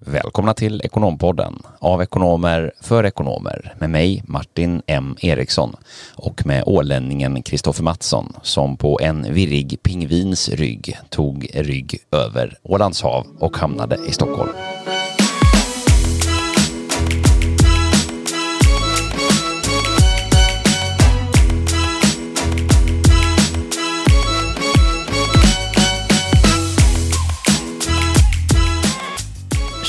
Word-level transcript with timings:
Välkomna 0.00 0.54
till 0.54 0.80
Ekonompodden 0.84 1.62
av 1.78 2.02
ekonomer 2.02 2.72
för 2.80 3.06
ekonomer 3.06 3.74
med 3.78 3.90
mig 3.90 4.22
Martin 4.26 4.82
M 4.86 5.16
Eriksson 5.20 5.76
och 6.14 6.46
med 6.46 6.62
ålänningen 6.66 7.42
Kristoffer 7.42 7.82
Mattsson 7.82 8.32
som 8.42 8.76
på 8.76 8.98
en 9.02 9.34
virrig 9.34 9.82
pingvins 9.82 10.48
rygg 10.48 10.98
tog 11.08 11.50
rygg 11.54 11.98
över 12.12 12.58
Ålands 12.62 13.02
hav 13.02 13.26
och 13.38 13.56
hamnade 13.56 13.98
i 14.08 14.12
Stockholm. 14.12 14.52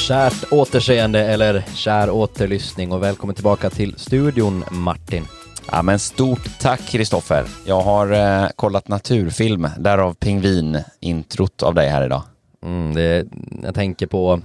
Kärt 0.09 0.51
återseende 0.51 1.25
eller 1.25 1.63
kär 1.75 2.09
återlyssning 2.09 2.91
och 2.91 3.03
välkommen 3.03 3.35
tillbaka 3.35 3.69
till 3.69 3.95
studion 3.97 4.63
Martin. 4.71 5.23
Ja, 5.71 5.81
men 5.81 5.99
stort 5.99 6.59
tack 6.59 6.81
Kristoffer. 6.87 7.45
Jag 7.65 7.81
har 7.81 8.11
eh, 8.11 8.49
kollat 8.55 8.87
naturfilm, 8.87 9.67
därav 9.77 10.13
pingvin-introt 10.13 11.63
av 11.63 11.75
dig 11.75 11.89
här 11.89 12.05
idag. 12.05 12.23
Mm, 12.65 12.93
det, 12.93 13.27
jag 13.63 13.75
tänker 13.75 14.07
på 14.07 14.41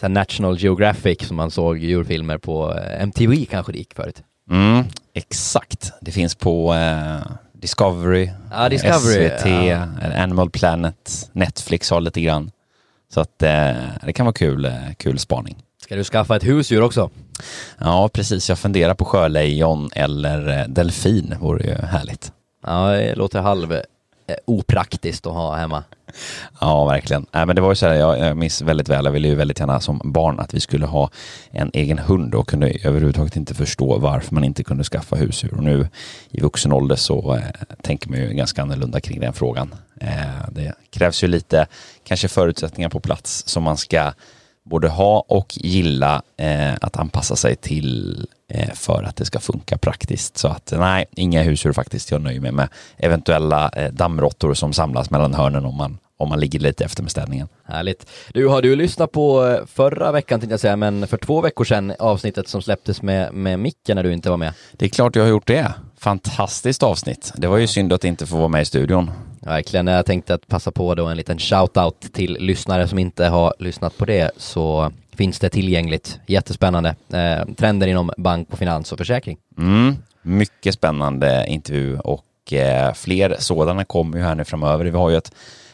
så 0.00 0.08
National 0.08 0.58
Geographic 0.58 1.26
som 1.26 1.36
man 1.36 1.50
såg 1.50 1.78
djurfilmer 1.78 2.38
på 2.38 2.74
eh, 2.74 3.02
MTV 3.02 3.44
kanske 3.44 3.72
det 3.72 3.78
gick 3.78 3.94
förut. 3.94 4.22
Mm, 4.50 4.84
exakt. 5.14 5.92
Det 6.00 6.10
finns 6.10 6.34
på 6.34 6.74
eh, 6.74 7.32
Discovery, 7.52 8.30
Ja, 8.50 8.68
Discovery, 8.68 9.28
SVT, 9.28 9.46
ja. 9.46 9.86
Animal 10.22 10.50
Planet, 10.50 11.30
Netflix 11.32 11.90
har 11.90 12.00
lite 12.00 12.20
grann. 12.20 12.50
Så 13.08 13.20
att 13.20 13.42
eh, 13.42 13.72
det 14.02 14.12
kan 14.12 14.26
vara 14.26 14.32
kul, 14.32 14.64
eh, 14.64 14.72
kul 14.96 15.18
spaning. 15.18 15.56
Ska 15.82 15.96
du 15.96 16.04
skaffa 16.04 16.36
ett 16.36 16.46
husdjur 16.46 16.82
också? 16.82 17.10
Ja, 17.78 18.08
precis. 18.12 18.48
Jag 18.48 18.58
funderar 18.58 18.94
på 18.94 19.04
sjölejon 19.04 19.90
eller 19.94 20.58
eh, 20.58 20.68
delfin. 20.68 21.34
Vore 21.40 21.66
ju 21.66 21.74
härligt. 21.74 22.32
Ja, 22.66 22.88
det 22.88 23.14
låter 23.14 23.40
halv 23.40 23.80
opraktiskt 24.46 25.26
att 25.26 25.32
ha 25.32 25.56
hemma. 25.56 25.84
Ja, 26.60 26.84
verkligen. 26.84 27.26
Nej, 27.32 27.46
men 27.46 27.56
det 27.56 27.62
var 27.62 27.68
ju 27.68 27.74
så 27.74 27.86
här, 27.86 27.94
jag, 27.94 28.18
jag 28.18 28.36
minns 28.36 28.62
väldigt 28.62 28.88
väl, 28.88 29.04
jag 29.04 29.12
ville 29.12 29.28
ju 29.28 29.34
väldigt 29.34 29.60
gärna 29.60 29.80
som 29.80 30.00
barn 30.04 30.40
att 30.40 30.54
vi 30.54 30.60
skulle 30.60 30.86
ha 30.86 31.10
en 31.50 31.70
egen 31.74 31.98
hund 31.98 32.34
och 32.34 32.48
kunde 32.48 32.78
överhuvudtaget 32.84 33.36
inte 33.36 33.54
förstå 33.54 33.98
varför 33.98 34.34
man 34.34 34.44
inte 34.44 34.64
kunde 34.64 34.84
skaffa 34.84 35.16
husdjur. 35.16 35.54
Och 35.54 35.62
nu 35.62 35.88
i 36.30 36.40
vuxen 36.40 36.72
ålder 36.72 36.96
så 36.96 37.34
eh, 37.34 37.42
tänker 37.82 38.10
man 38.10 38.18
ju 38.18 38.28
ganska 38.28 38.62
annorlunda 38.62 39.00
kring 39.00 39.20
den 39.20 39.32
frågan. 39.32 39.74
Eh, 40.00 40.48
det 40.52 40.74
krävs 40.90 41.24
ju 41.24 41.28
lite 41.28 41.66
kanske 42.04 42.28
förutsättningar 42.28 42.88
på 42.88 43.00
plats 43.00 43.42
som 43.46 43.62
man 43.62 43.76
ska 43.76 44.12
både 44.64 44.88
ha 44.88 45.24
och 45.28 45.52
gilla 45.56 46.22
eh, 46.36 46.74
att 46.80 46.96
anpassa 46.96 47.36
sig 47.36 47.56
till 47.56 48.26
eh, 48.48 48.74
för 48.74 49.02
att 49.02 49.16
det 49.16 49.24
ska 49.24 49.40
funka 49.40 49.78
praktiskt. 49.78 50.38
Så 50.38 50.48
att 50.48 50.72
nej, 50.76 51.06
inga 51.12 51.42
husdjur 51.42 51.72
faktiskt. 51.72 52.10
Jag 52.10 52.22
nöjer 52.22 52.40
mig 52.40 52.52
med 52.52 52.68
eventuella 52.96 53.70
dammråttor 53.92 54.54
som 54.54 54.72
samlas 54.72 55.10
mellan 55.10 55.34
hörnen 55.34 55.64
om 55.64 55.76
man, 55.76 55.98
om 56.16 56.28
man 56.28 56.40
ligger 56.40 56.58
lite 56.58 56.84
efter 56.84 57.02
med 57.02 57.10
städningen. 57.10 57.48
Härligt. 57.64 58.06
Du, 58.32 58.46
har 58.48 58.62
du 58.62 58.76
lyssnat 58.76 59.12
på 59.12 59.58
förra 59.66 60.12
veckan 60.12 60.40
tänkte 60.40 60.52
jag 60.52 60.60
säga, 60.60 60.76
men 60.76 61.06
för 61.06 61.16
två 61.16 61.40
veckor 61.40 61.64
sedan 61.64 61.92
avsnittet 61.98 62.48
som 62.48 62.62
släpptes 62.62 63.02
med, 63.02 63.34
med 63.34 63.58
Micke 63.58 63.88
när 63.88 64.02
du 64.02 64.12
inte 64.12 64.30
var 64.30 64.36
med? 64.36 64.52
Det 64.72 64.84
är 64.84 64.90
klart 64.90 65.16
jag 65.16 65.22
har 65.22 65.30
gjort 65.30 65.46
det. 65.46 65.72
Fantastiskt 65.98 66.82
avsnitt. 66.82 67.32
Det 67.36 67.46
var 67.46 67.56
ju 67.56 67.66
synd 67.66 67.92
att 67.92 68.04
inte 68.04 68.26
få 68.26 68.36
vara 68.36 68.48
med 68.48 68.62
i 68.62 68.64
studion. 68.64 69.10
Verkligen, 69.46 69.86
jag 69.86 70.06
tänkte 70.06 70.34
att 70.34 70.48
passa 70.48 70.70
på 70.70 70.94
då 70.94 71.06
en 71.06 71.16
liten 71.16 71.38
shout-out 71.38 72.12
till 72.12 72.36
lyssnare 72.40 72.88
som 72.88 72.98
inte 72.98 73.26
har 73.26 73.54
lyssnat 73.58 73.98
på 73.98 74.04
det 74.04 74.30
så 74.36 74.92
finns 75.16 75.38
det 75.38 75.48
tillgängligt. 75.48 76.20
Jättespännande. 76.26 76.94
Eh, 77.12 77.54
trender 77.56 77.86
inom 77.86 78.10
bank 78.16 78.48
och 78.50 78.58
finans 78.58 78.92
och 78.92 78.98
försäkring. 78.98 79.38
Mm. 79.58 79.96
Mycket 80.22 80.74
spännande 80.74 81.46
intervju 81.48 81.98
och 81.98 82.52
eh, 82.52 82.92
fler 82.94 83.36
sådana 83.38 83.84
kommer 83.84 84.18
ju 84.18 84.24
här 84.24 84.34
nu 84.34 84.44
framöver. 84.44 84.84
Vi 84.84 84.90
har 84.90 85.10
ju 85.10 85.16
ett 85.16 85.32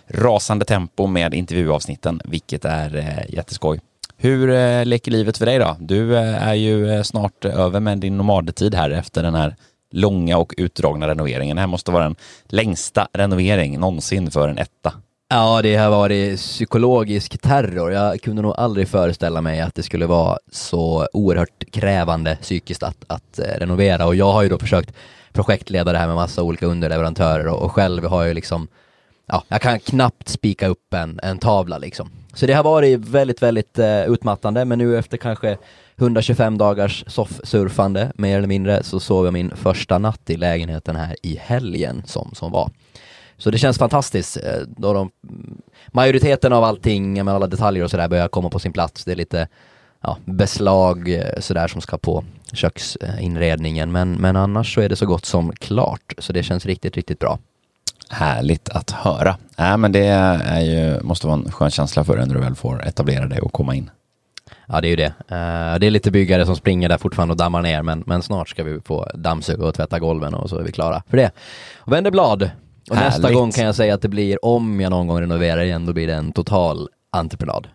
rasande 0.08 0.64
tempo 0.64 1.06
med 1.06 1.34
intervjuavsnitten, 1.34 2.20
vilket 2.24 2.64
är 2.64 2.96
eh, 2.96 3.34
jätteskoj. 3.34 3.80
Hur 4.16 4.50
eh, 4.50 4.84
leker 4.84 5.10
livet 5.10 5.38
för 5.38 5.46
dig 5.46 5.58
då? 5.58 5.76
Du 5.80 6.16
eh, 6.16 6.48
är 6.48 6.54
ju 6.54 6.90
eh, 6.90 7.02
snart 7.02 7.44
över 7.44 7.80
med 7.80 7.98
din 7.98 8.16
nomadtid 8.16 8.74
här 8.74 8.90
efter 8.90 9.22
den 9.22 9.34
här 9.34 9.56
långa 9.92 10.38
och 10.38 10.54
utdragna 10.56 11.08
renoveringen. 11.08 11.56
Det 11.56 11.60
här 11.60 11.66
måste 11.66 11.90
vara 11.90 12.04
den 12.04 12.16
längsta 12.48 13.08
renovering 13.12 13.80
någonsin 13.80 14.30
för 14.30 14.48
en 14.48 14.58
etta. 14.58 14.92
Ja, 15.28 15.62
det 15.62 15.76
har 15.76 15.90
varit 15.90 16.36
psykologisk 16.36 17.38
terror. 17.38 17.92
Jag 17.92 18.20
kunde 18.20 18.42
nog 18.42 18.54
aldrig 18.56 18.88
föreställa 18.88 19.40
mig 19.40 19.60
att 19.60 19.74
det 19.74 19.82
skulle 19.82 20.06
vara 20.06 20.38
så 20.50 21.08
oerhört 21.12 21.64
krävande 21.72 22.36
psykiskt 22.36 22.82
att, 22.82 23.04
att 23.06 23.38
eh, 23.38 23.58
renovera 23.58 24.06
och 24.06 24.14
jag 24.14 24.32
har 24.32 24.42
ju 24.42 24.48
då 24.48 24.58
försökt 24.58 24.94
projektleda 25.32 25.92
det 25.92 25.98
här 25.98 26.06
med 26.06 26.16
massa 26.16 26.42
olika 26.42 26.66
underleverantörer 26.66 27.46
och, 27.46 27.62
och 27.62 27.72
själv 27.72 28.04
har 28.04 28.22
jag 28.22 28.28
ju 28.28 28.34
liksom 28.34 28.68
ja, 29.26 29.44
jag 29.48 29.62
kan 29.62 29.80
knappt 29.80 30.28
spika 30.28 30.66
upp 30.66 30.94
en, 30.94 31.20
en 31.22 31.38
tavla 31.38 31.78
liksom. 31.78 32.10
Så 32.34 32.46
det 32.46 32.52
har 32.52 32.64
varit 32.64 32.98
väldigt, 32.98 33.42
väldigt 33.42 33.78
eh, 33.78 34.04
utmattande, 34.04 34.64
men 34.64 34.78
nu 34.78 34.98
efter 34.98 35.16
kanske 35.16 35.56
125 36.02 36.58
dagars 36.58 37.04
soffsurfande, 37.06 38.12
mer 38.14 38.38
eller 38.38 38.48
mindre, 38.48 38.82
så 38.82 39.00
sov 39.00 39.24
jag 39.24 39.32
min 39.32 39.56
första 39.56 39.98
natt 39.98 40.30
i 40.30 40.36
lägenheten 40.36 40.96
här 40.96 41.16
i 41.22 41.36
helgen 41.36 42.02
som, 42.06 42.30
som 42.34 42.52
var. 42.52 42.70
Så 43.36 43.50
det 43.50 43.58
känns 43.58 43.78
fantastiskt, 43.78 44.36
eh, 44.36 44.60
då 44.66 44.92
de, 44.92 45.10
majoriteten 45.88 46.52
av 46.52 46.64
allting, 46.64 47.24
med 47.24 47.34
alla 47.34 47.46
detaljer 47.46 47.84
och 47.84 47.90
sådär, 47.90 48.08
börjar 48.08 48.28
komma 48.28 48.50
på 48.50 48.58
sin 48.58 48.72
plats. 48.72 49.04
Det 49.04 49.12
är 49.12 49.16
lite 49.16 49.48
ja, 50.02 50.16
beslag 50.24 51.14
eh, 51.14 51.40
sådär 51.40 51.68
som 51.68 51.80
ska 51.80 51.98
på 51.98 52.24
köksinredningen, 52.52 53.92
men, 53.92 54.12
men 54.12 54.36
annars 54.36 54.74
så 54.74 54.80
är 54.80 54.88
det 54.88 54.96
så 54.96 55.06
gott 55.06 55.24
som 55.24 55.52
klart, 55.52 56.12
så 56.18 56.32
det 56.32 56.42
känns 56.42 56.66
riktigt, 56.66 56.96
riktigt 56.96 57.18
bra. 57.18 57.38
Härligt 58.08 58.68
att 58.68 58.90
höra. 58.90 59.36
Äh, 59.58 59.76
men 59.76 59.92
det 59.92 60.06
är 60.06 60.60
ju, 60.60 61.02
måste 61.02 61.26
vara 61.26 61.36
en 61.36 61.52
skön 61.52 61.70
känsla 61.70 62.04
för 62.04 62.16
dig 62.16 62.26
när 62.26 62.34
du 62.34 62.40
väl 62.40 62.54
får 62.54 62.86
etablera 62.86 63.26
dig 63.26 63.40
och 63.40 63.52
komma 63.52 63.74
in. 63.74 63.90
Ja, 64.72 64.80
det 64.80 64.88
är 64.88 64.90
ju 64.90 64.96
det. 64.96 65.04
Eh, 65.04 65.78
det 65.78 65.86
är 65.86 65.90
lite 65.90 66.10
byggare 66.10 66.46
som 66.46 66.56
springer 66.56 66.88
där 66.88 66.98
fortfarande 66.98 67.32
och 67.32 67.38
dammar 67.38 67.62
ner, 67.62 67.82
men, 67.82 68.04
men 68.06 68.22
snart 68.22 68.48
ska 68.48 68.64
vi 68.64 68.80
få 68.80 69.10
dammsuga 69.14 69.66
och 69.66 69.74
tvätta 69.74 69.98
golven 69.98 70.34
och 70.34 70.50
så 70.50 70.58
är 70.58 70.62
vi 70.62 70.72
klara 70.72 71.02
för 71.10 71.16
det. 71.16 71.30
Och 71.76 71.92
vänder 71.92 72.10
blad. 72.10 72.50
Och 72.90 72.96
Härligt. 72.96 73.12
nästa 73.12 73.32
gång 73.32 73.52
kan 73.52 73.64
jag 73.64 73.74
säga 73.74 73.94
att 73.94 74.02
det 74.02 74.08
blir, 74.08 74.44
om 74.44 74.80
jag 74.80 74.90
någon 74.90 75.06
gång 75.06 75.20
renoverar 75.20 75.62
igen, 75.62 75.86
då 75.86 75.92
blir 75.92 76.06
det 76.06 76.14
en 76.14 76.32
total 76.32 76.88
entreprenad. 77.10 77.68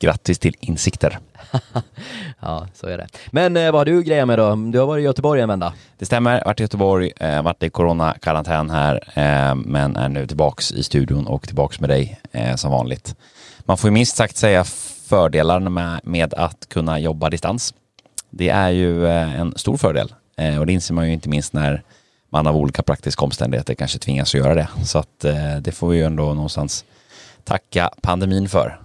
Grattis 0.00 0.38
till 0.38 0.56
insikter. 0.60 1.18
Ja, 2.40 2.66
så 2.74 2.86
är 2.86 2.98
det. 2.98 3.06
Men 3.30 3.56
eh, 3.56 3.72
vad 3.72 3.74
har 3.74 3.84
du 3.84 4.02
grejer 4.02 4.26
med 4.26 4.38
då? 4.38 4.54
Du 4.56 4.78
har 4.78 4.86
varit 4.86 5.02
i 5.02 5.04
Göteborg 5.04 5.40
en 5.40 5.48
vända. 5.48 5.72
Det 5.98 6.06
stämmer, 6.06 6.44
varit 6.44 6.60
i 6.60 6.62
Göteborg, 6.62 7.12
eh, 7.16 7.42
varit 7.42 7.62
i 7.62 7.70
coronakarantän 7.70 8.70
här, 8.70 8.94
eh, 9.14 9.54
men 9.54 9.96
är 9.96 10.08
nu 10.08 10.26
tillbaks 10.26 10.72
i 10.72 10.82
studion 10.82 11.26
och 11.26 11.46
tillbaks 11.46 11.80
med 11.80 11.90
dig 11.90 12.20
eh, 12.32 12.56
som 12.56 12.70
vanligt. 12.70 13.16
Man 13.64 13.76
får 13.76 13.88
ju 13.88 13.92
minst 13.94 14.16
sagt 14.16 14.36
säga 14.36 14.64
fördelarna 15.06 15.70
med, 15.70 16.00
med 16.04 16.34
att 16.34 16.68
kunna 16.68 16.98
jobba 16.98 17.30
distans. 17.30 17.74
Det 18.30 18.48
är 18.48 18.70
ju 18.70 19.06
eh, 19.06 19.40
en 19.40 19.54
stor 19.56 19.76
fördel 19.76 20.14
eh, 20.36 20.58
och 20.58 20.66
det 20.66 20.72
inser 20.72 20.94
man 20.94 21.06
ju 21.06 21.12
inte 21.12 21.28
minst 21.28 21.52
när 21.52 21.82
man 22.30 22.46
av 22.46 22.56
olika 22.56 22.82
praktiska 22.82 23.24
omständigheter 23.24 23.74
kanske 23.74 23.98
tvingas 23.98 24.34
att 24.34 24.40
göra 24.40 24.54
det. 24.54 24.68
Så 24.84 24.98
att 24.98 25.24
eh, 25.24 25.56
det 25.60 25.72
får 25.72 25.88
vi 25.88 25.96
ju 25.96 26.04
ändå 26.04 26.34
någonstans 26.34 26.84
tacka 27.44 27.90
pandemin 28.02 28.48
för. 28.48 28.80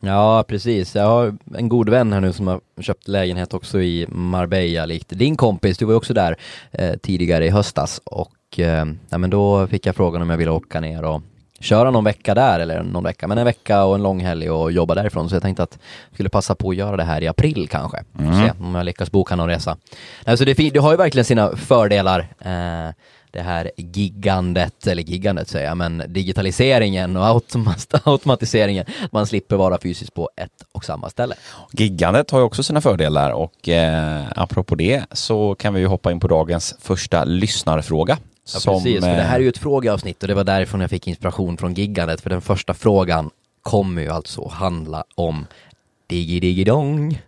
Ja, 0.00 0.44
precis. 0.48 0.94
Jag 0.94 1.06
har 1.06 1.36
en 1.54 1.68
god 1.68 1.88
vän 1.88 2.12
här 2.12 2.20
nu 2.20 2.32
som 2.32 2.46
har 2.46 2.60
köpt 2.80 3.08
lägenhet 3.08 3.54
också 3.54 3.80
i 3.80 4.06
Marbella, 4.08 4.86
likt 4.86 5.08
din 5.08 5.36
kompis. 5.36 5.78
Du 5.78 5.84
var 5.84 5.92
ju 5.92 5.96
också 5.96 6.14
där 6.14 6.36
eh, 6.72 6.96
tidigare 6.96 7.46
i 7.46 7.50
höstas 7.50 8.00
och 8.04 8.58
eh, 8.58 8.86
ja, 9.08 9.18
men 9.18 9.30
då 9.30 9.66
fick 9.66 9.86
jag 9.86 9.96
frågan 9.96 10.22
om 10.22 10.30
jag 10.30 10.36
ville 10.36 10.50
åka 10.50 10.80
ner 10.80 11.04
och 11.04 11.22
köra 11.64 11.90
någon 11.90 12.04
vecka 12.04 12.34
där, 12.34 12.60
eller 12.60 12.82
någon 12.82 13.04
vecka, 13.04 13.28
men 13.28 13.38
en 13.38 13.44
vecka 13.44 13.84
och 13.84 13.94
en 13.94 14.02
lång 14.02 14.20
helg 14.20 14.50
och 14.50 14.72
jobba 14.72 14.94
därifrån. 14.94 15.28
Så 15.28 15.34
jag 15.34 15.42
tänkte 15.42 15.62
att 15.62 15.78
jag 16.08 16.14
skulle 16.14 16.28
passa 16.28 16.54
på 16.54 16.70
att 16.70 16.76
göra 16.76 16.96
det 16.96 17.04
här 17.04 17.22
i 17.22 17.28
april 17.28 17.68
kanske. 17.70 18.04
Mm. 18.18 18.34
Se 18.34 18.52
om 18.60 18.74
jag 18.74 18.84
lyckas 18.84 19.10
boka 19.10 19.36
någon 19.36 19.48
resa. 19.48 19.76
Alltså 20.24 20.44
det, 20.44 20.54
det 20.54 20.78
har 20.78 20.90
ju 20.90 20.96
verkligen 20.96 21.24
sina 21.24 21.56
fördelar. 21.56 22.20
Eh, 22.40 22.94
det 23.30 23.42
här 23.42 23.70
giggandet, 23.76 24.86
eller 24.86 25.02
giggandet 25.02 25.48
säger 25.48 25.66
jag, 25.66 25.76
men 25.76 26.02
digitaliseringen 26.08 27.16
och 27.16 27.24
automa- 27.24 28.00
automatiseringen. 28.04 28.86
Man 29.12 29.26
slipper 29.26 29.56
vara 29.56 29.78
fysiskt 29.78 30.14
på 30.14 30.30
ett 30.36 30.50
och 30.72 30.84
samma 30.84 31.10
ställe. 31.10 31.34
Giggandet 31.72 32.30
har 32.30 32.38
ju 32.38 32.44
också 32.44 32.62
sina 32.62 32.80
fördelar 32.80 33.30
och 33.30 33.68
eh, 33.68 34.22
apropå 34.36 34.74
det 34.74 35.04
så 35.12 35.54
kan 35.54 35.74
vi 35.74 35.80
ju 35.80 35.86
hoppa 35.86 36.12
in 36.12 36.20
på 36.20 36.28
dagens 36.28 36.74
första 36.80 37.24
lyssnarfråga. 37.24 38.18
Ja, 38.52 38.72
precis, 38.72 39.00
för 39.00 39.16
det 39.16 39.22
här 39.22 39.34
är 39.34 39.40
eh, 39.40 39.42
ju 39.42 39.48
ett 39.48 39.58
frågeavsnitt 39.58 40.22
och 40.22 40.28
det 40.28 40.34
var 40.34 40.44
därifrån 40.44 40.80
jag 40.80 40.90
fick 40.90 41.08
inspiration 41.08 41.56
från 41.56 41.74
giggandet, 41.74 42.20
för 42.20 42.30
den 42.30 42.42
första 42.42 42.74
frågan 42.74 43.30
kommer 43.62 44.02
ju 44.02 44.08
alltså 44.08 44.48
handla 44.48 45.04
om 45.14 45.46
diggi-diggi-dong. 46.06 47.22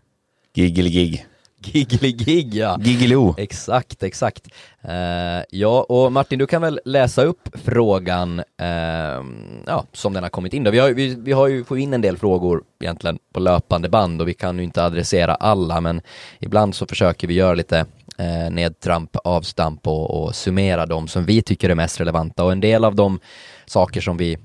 Giggeli-gig. 0.55 1.27
Giggly 1.73 2.13
gig 2.13 2.55
ja. 2.55 2.79
Giggiloo. 2.81 3.35
Exakt, 3.39 4.03
exakt. 4.03 4.49
Uh, 4.85 5.45
ja, 5.51 5.87
och 5.89 6.13
Martin, 6.13 6.39
du 6.39 6.47
kan 6.47 6.63
väl 6.63 6.81
läsa 6.85 7.23
upp 7.23 7.49
frågan 7.65 8.39
uh, 8.39 9.25
ja, 9.67 9.85
som 9.93 10.13
den 10.13 10.23
har 10.23 10.31
kommit 10.31 10.53
in. 10.53 10.65
Då. 10.65 10.71
Vi, 10.71 10.79
har, 10.79 10.91
vi, 10.91 11.15
vi 11.15 11.33
har 11.33 11.49
ju 11.49 11.65
fått 11.65 11.79
in 11.79 11.95
en 11.95 12.01
del 12.01 12.19
frågor 12.19 12.63
egentligen 12.81 13.19
på 13.33 13.41
löpande 13.41 13.89
band 13.89 14.21
och 14.21 14.29
vi 14.29 14.35
kan 14.35 14.59
ju 14.59 14.65
inte 14.65 14.85
adressera 14.85 15.35
alla, 15.35 15.81
men 15.81 16.01
ibland 16.39 16.75
så 16.75 16.87
försöker 16.87 17.29
vi 17.29 17.35
göra 17.35 17.55
lite 17.55 17.87
uh, 18.21 18.51
nedtramp, 18.51 19.17
avstamp 19.25 19.87
och, 19.87 20.23
och 20.23 20.35
summera 20.35 20.87
de 20.87 21.09
som 21.09 21.25
vi 21.25 21.43
tycker 21.43 21.71
är 21.71 21.75
mest 21.75 22.01
relevanta 22.01 22.45
och 22.45 22.53
en 22.53 22.61
del 22.61 22.85
av 22.85 22.95
de 22.95 23.21
saker 23.67 24.01
som 24.01 24.17
vi 24.17 24.39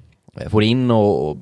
får 0.50 0.63
in 0.63 0.91
och 0.91 1.38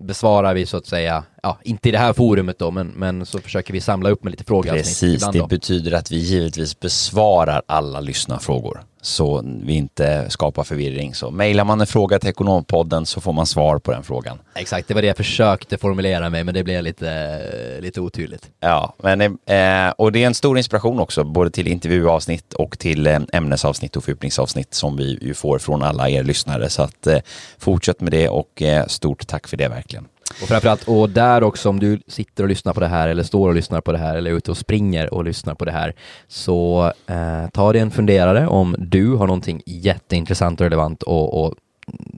besvarar 0.00 0.54
vi 0.54 0.66
så 0.66 0.76
att 0.76 0.86
säga, 0.86 1.24
ja, 1.42 1.58
inte 1.62 1.88
i 1.88 1.92
det 1.92 1.98
här 1.98 2.12
forumet 2.12 2.58
då, 2.58 2.70
men, 2.70 2.88
men 2.88 3.26
så 3.26 3.38
försöker 3.38 3.72
vi 3.72 3.80
samla 3.80 4.10
upp 4.10 4.24
med 4.24 4.30
lite 4.30 4.44
frågor. 4.44 4.70
Precis, 4.70 5.28
det 5.32 5.48
betyder 5.48 5.92
att 5.92 6.12
vi 6.12 6.16
givetvis 6.16 6.80
besvarar 6.80 7.62
alla 7.66 8.00
lyssnarfrågor 8.00 8.82
så 9.02 9.44
vi 9.62 9.74
inte 9.74 10.30
skapar 10.30 10.64
förvirring. 10.64 11.14
Så 11.14 11.30
mejlar 11.30 11.64
man 11.64 11.80
en 11.80 11.86
fråga 11.86 12.18
till 12.18 12.28
Ekonompodden 12.30 13.06
så 13.06 13.20
får 13.20 13.32
man 13.32 13.46
svar 13.46 13.78
på 13.78 13.92
den 13.92 14.02
frågan. 14.02 14.38
Exakt, 14.54 14.88
det 14.88 14.94
var 14.94 15.02
det 15.02 15.08
jag 15.08 15.16
försökte 15.16 15.78
formulera 15.78 16.30
mig, 16.30 16.44
men 16.44 16.54
det 16.54 16.64
blev 16.64 16.82
lite, 16.82 17.80
lite 17.80 18.00
otydligt. 18.00 18.50
Ja, 18.60 18.94
men, 19.02 19.20
eh, 19.20 19.90
och 19.98 20.12
det 20.12 20.22
är 20.22 20.26
en 20.26 20.34
stor 20.34 20.58
inspiration 20.58 21.00
också, 21.00 21.24
både 21.24 21.50
till 21.50 21.68
intervjuavsnitt 21.68 22.54
och 22.54 22.78
till 22.78 23.06
eh, 23.06 23.20
ämnesavsnitt 23.32 23.96
och 23.96 24.04
fördjupningsavsnitt 24.04 24.74
som 24.74 24.96
vi 24.96 25.18
ju 25.22 25.34
får 25.34 25.58
från 25.58 25.82
alla 25.82 26.08
er 26.08 26.22
lyssnare. 26.22 26.68
Så 26.68 26.82
att 26.82 27.06
eh, 27.06 27.18
fortsätt 27.58 28.00
med 28.00 28.12
det 28.12 28.28
och 28.28 28.62
stort 28.86 29.26
tack 29.26 29.48
för 29.48 29.56
det 29.56 29.68
verkligen. 29.68 30.08
Och 30.42 30.48
framförallt, 30.48 30.88
och 30.88 31.10
där 31.10 31.42
också 31.42 31.68
om 31.68 31.80
du 31.80 32.00
sitter 32.06 32.42
och 32.42 32.48
lyssnar 32.48 32.72
på 32.72 32.80
det 32.80 32.86
här 32.86 33.08
eller 33.08 33.22
står 33.22 33.48
och 33.48 33.54
lyssnar 33.54 33.80
på 33.80 33.92
det 33.92 33.98
här 33.98 34.16
eller 34.16 34.30
är 34.30 34.34
ute 34.34 34.50
och 34.50 34.56
springer 34.56 35.14
och 35.14 35.24
lyssnar 35.24 35.54
på 35.54 35.64
det 35.64 35.72
här 35.72 35.94
så 36.28 36.92
eh, 37.06 37.48
ta 37.52 37.72
dig 37.72 37.82
en 37.82 37.90
funderare 37.90 38.46
om 38.46 38.76
du 38.78 39.14
har 39.14 39.26
någonting 39.26 39.62
jätteintressant 39.66 40.60
och 40.60 40.64
relevant 40.64 41.02
och, 41.02 41.44
och 41.44 41.54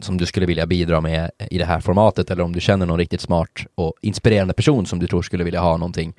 som 0.00 0.18
du 0.18 0.26
skulle 0.26 0.46
vilja 0.46 0.66
bidra 0.66 1.00
med 1.00 1.30
i 1.50 1.58
det 1.58 1.64
här 1.64 1.80
formatet 1.80 2.30
eller 2.30 2.42
om 2.42 2.52
du 2.52 2.60
känner 2.60 2.86
någon 2.86 2.98
riktigt 2.98 3.20
smart 3.20 3.66
och 3.74 3.94
inspirerande 4.00 4.54
person 4.54 4.86
som 4.86 4.98
du 4.98 5.06
tror 5.06 5.22
skulle 5.22 5.44
vilja 5.44 5.60
ha 5.60 5.76
någonting 5.76 6.14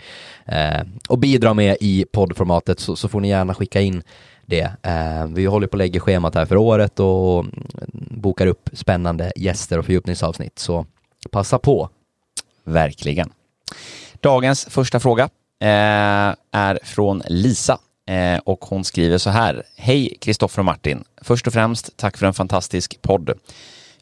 eh, 0.46 0.82
och 1.10 1.20
bidra 1.20 1.54
med 1.54 1.78
i 1.80 2.06
poddformatet 2.12 2.80
så, 2.80 2.96
så 2.96 3.08
får 3.08 3.20
ni 3.20 3.30
gärna 3.30 3.54
skicka 3.54 3.82
in 3.82 4.04
det. 4.46 4.72
Eh, 4.84 5.28
vi 5.28 5.46
håller 5.46 5.68
på 5.68 5.76
att 5.76 5.80
lägga 5.80 6.00
schemat 6.00 6.36
här 6.36 6.46
för 6.46 6.58
året 6.58 7.00
och 7.00 7.40
mm, 7.40 7.52
bokar 7.94 8.48
upp 8.48 8.70
spännande 8.74 9.32
gäster 9.36 9.80
och 9.80 9.86
fördjupningsavsnitt 9.86 10.60
så 10.60 10.86
Passa 11.32 11.60
på. 11.60 11.90
Verkligen. 12.64 13.30
Dagens 14.20 14.66
första 14.66 15.00
fråga 15.00 15.24
eh, 15.62 16.36
är 16.52 16.80
från 16.84 17.24
Lisa 17.28 17.80
eh, 18.10 18.40
och 18.46 18.66
hon 18.66 18.84
skriver 18.84 19.18
så 19.18 19.30
här. 19.30 19.64
Hej 19.76 20.18
Kristoffer 20.22 20.60
och 20.60 20.66
Martin. 20.66 21.04
Först 21.22 21.48
och 21.48 21.54
främst 21.54 21.98
tack 21.98 22.18
för 22.18 22.26
en 22.26 22.34
fantastisk 22.34 23.02
podd. 23.02 23.32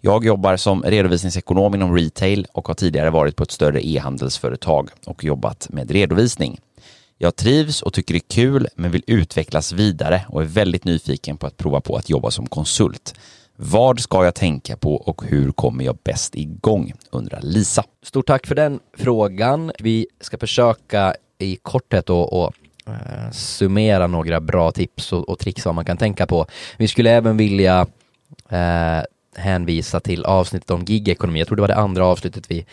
Jag 0.02 0.26
jobbar 0.26 0.58
som 0.58 0.84
redovisningsekonom 0.84 1.76
inom 1.76 1.96
retail 1.96 2.48
och 2.52 2.68
har 2.68 2.76
tidigare 2.76 3.10
varit 3.10 3.36
på 3.36 3.44
ett 3.44 3.52
större 3.52 3.88
e-handelsföretag 3.88 4.90
och 5.06 5.24
jobbat 5.24 5.68
med 5.70 5.92
redovisning. 5.92 6.60
Jag 7.18 7.36
trivs 7.36 7.82
och 7.82 7.94
tycker 7.94 8.14
det 8.14 8.18
är 8.18 8.36
kul 8.36 8.68
men 8.76 8.92
vill 8.92 9.04
utvecklas 9.08 9.72
vidare 9.72 10.26
och 10.30 10.42
är 10.42 10.46
väldigt 10.46 10.86
nyfiken 10.86 11.38
på 11.38 11.48
att 11.48 11.58
prova 11.58 11.82
på 11.82 11.96
att 11.96 12.10
jobba 12.10 12.32
som 12.32 12.48
konsult. 12.48 13.16
Vad 13.56 14.00
ska 14.00 14.26
jag 14.26 14.36
tänka 14.36 14.78
på 14.78 14.96
och 14.96 15.24
hur 15.26 15.52
kommer 15.52 15.84
jag 15.84 15.98
bäst 16.04 16.36
igång? 16.36 16.94
undrar 17.12 17.40
Lisa. 17.42 17.84
Stort 18.04 18.28
tack 18.28 18.48
för 18.48 18.56
den 18.56 18.80
frågan. 18.98 19.72
Vi 19.80 20.08
ska 20.22 20.38
försöka 20.38 21.16
i 21.38 21.56
korthet 21.56 22.10
och, 22.10 22.44
och 22.44 22.54
eh, 22.88 23.32
summera 23.32 24.08
några 24.08 24.42
bra 24.42 24.72
tips 24.72 25.14
och, 25.14 25.30
och 25.30 25.40
tricks 25.40 25.66
vad 25.66 25.76
man 25.76 25.86
kan 25.86 25.98
tänka 25.98 26.26
på. 26.26 26.46
Vi 26.78 26.88
skulle 26.88 27.12
även 27.12 27.38
vilja 27.38 27.88
eh, 28.50 29.02
hänvisa 29.36 30.00
till 30.00 30.26
avsnittet 30.26 30.72
om 30.72 30.84
gigekonomi. 30.84 31.40
Jag 31.40 31.48
tror 31.48 31.56
det 31.56 31.62
var 31.62 31.68
det 31.68 31.76
andra 31.76 32.06
avsnittet 32.06 32.52
vi 32.52 32.66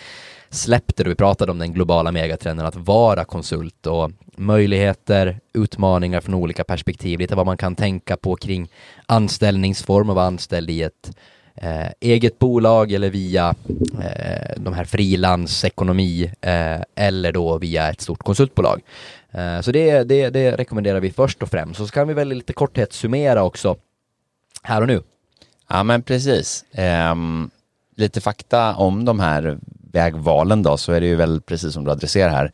släppte 0.50 1.05
då 1.05 1.08
vi 1.08 1.14
pratade 1.14 1.52
om 1.52 1.58
den 1.58 1.73
globala 1.73 2.12
megatrenden 2.12 2.67
att 2.67 2.76
vara 2.76 3.25
konsult 3.25 3.87
och 3.87 4.11
möjligheter, 4.37 5.41
utmaningar 5.52 6.20
från 6.20 6.35
olika 6.35 6.64
perspektiv, 6.64 7.19
lite 7.19 7.35
vad 7.35 7.47
man 7.47 7.56
kan 7.56 7.76
tänka 7.76 8.17
på 8.17 8.37
kring 8.37 8.69
anställningsform 9.06 10.11
och 10.11 10.17
vara 10.17 10.26
anställd 10.26 10.70
i 10.70 10.82
ett 10.82 11.17
eh, 11.55 11.88
eget 12.00 12.38
bolag 12.38 12.93
eller 12.93 13.11
via 13.11 13.55
eh, 14.02 14.55
de 14.56 14.75
här 14.75 14.85
frilansekonomi 14.85 16.32
eh, 16.41 16.81
eller 16.94 17.32
då 17.32 17.58
via 17.58 17.91
ett 17.91 18.00
stort 18.00 18.23
konsultbolag. 18.23 18.81
Eh, 19.31 19.61
så 19.61 19.73
det, 19.73 20.03
det, 20.05 20.31
det 20.31 20.56
rekommenderar 20.56 21.00
vi 21.00 21.11
först 21.11 21.43
och 21.43 21.50
främst. 21.50 21.81
Så 21.81 21.87
kan 21.87 22.08
vi 22.08 22.14
väl 22.14 22.29
lite 22.29 22.53
korthet 22.53 22.93
summera 22.93 23.43
också 23.43 23.76
här 24.62 24.81
och 24.81 24.87
nu. 24.87 25.03
Ja 25.69 25.82
men 25.82 26.03
precis. 26.03 26.64
Um, 27.12 27.50
lite 27.96 28.20
fakta 28.20 28.75
om 28.75 29.05
de 29.05 29.20
här 29.20 29.58
vägvalen 29.93 30.63
då 30.63 30.77
så 30.77 30.93
är 30.93 31.01
det 31.01 31.07
ju 31.07 31.17
väl 31.17 31.41
precis 31.41 31.75
som 31.75 31.85
du 31.85 31.91
adresserar 31.91 32.31
här. 32.31 32.53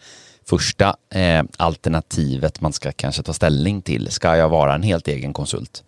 Första 0.49 0.97
eh, 1.11 1.43
alternativet 1.57 2.61
man 2.61 2.73
ska 2.73 2.93
kanske 2.93 3.23
ta 3.23 3.33
ställning 3.33 3.83
till, 3.83 4.11
ska 4.11 4.37
jag 4.37 4.49
vara 4.49 4.75
en 4.75 4.83
helt 4.83 5.09
egen 5.09 5.33
konsult? 5.33 5.85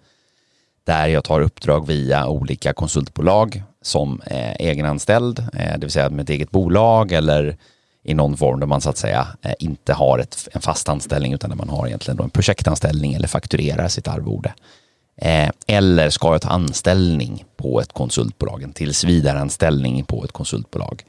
Där 0.85 1.09
jag 1.09 1.25
tar 1.25 1.41
uppdrag 1.41 1.87
via 1.87 2.27
olika 2.27 2.73
konsultbolag 2.73 3.63
som 3.83 4.21
eh, 4.27 4.53
egenanställd, 4.59 5.39
eh, 5.39 5.73
det 5.73 5.81
vill 5.81 5.91
säga 5.91 6.11
med 6.11 6.23
ett 6.23 6.31
eget 6.31 6.51
bolag 6.51 7.13
eller 7.13 7.57
i 8.03 8.15
någon 8.15 8.37
form 8.37 8.61
där 8.61 8.67
man 8.67 8.81
så 8.81 8.91
att 8.91 8.97
säga 8.97 9.27
eh, 9.43 9.53
inte 9.59 9.93
har 9.93 10.19
ett, 10.19 10.49
en 10.53 10.61
fast 10.61 10.89
anställning 10.89 11.33
utan 11.33 11.51
där 11.51 11.57
man 11.57 11.69
har 11.69 11.87
egentligen 11.87 12.17
då 12.17 12.25
en 12.25 12.31
projektanställning 12.31 13.15
eller 13.15 13.29
fakturerar 13.29 13.89
sitt 13.89 14.09
arvode. 14.09 14.55
Eh, 15.19 15.51
eller 15.67 16.11
ska 16.11 16.33
jag 16.33 16.43
ta 16.43 16.49
anställning 16.49 17.45
på 17.57 17.81
ett 17.81 17.93
konsultbolag, 17.93 18.63
en 18.63 18.73
tillsvidareanställning 18.73 20.05
på 20.05 20.25
ett 20.25 20.33
konsultbolag. 20.33 21.05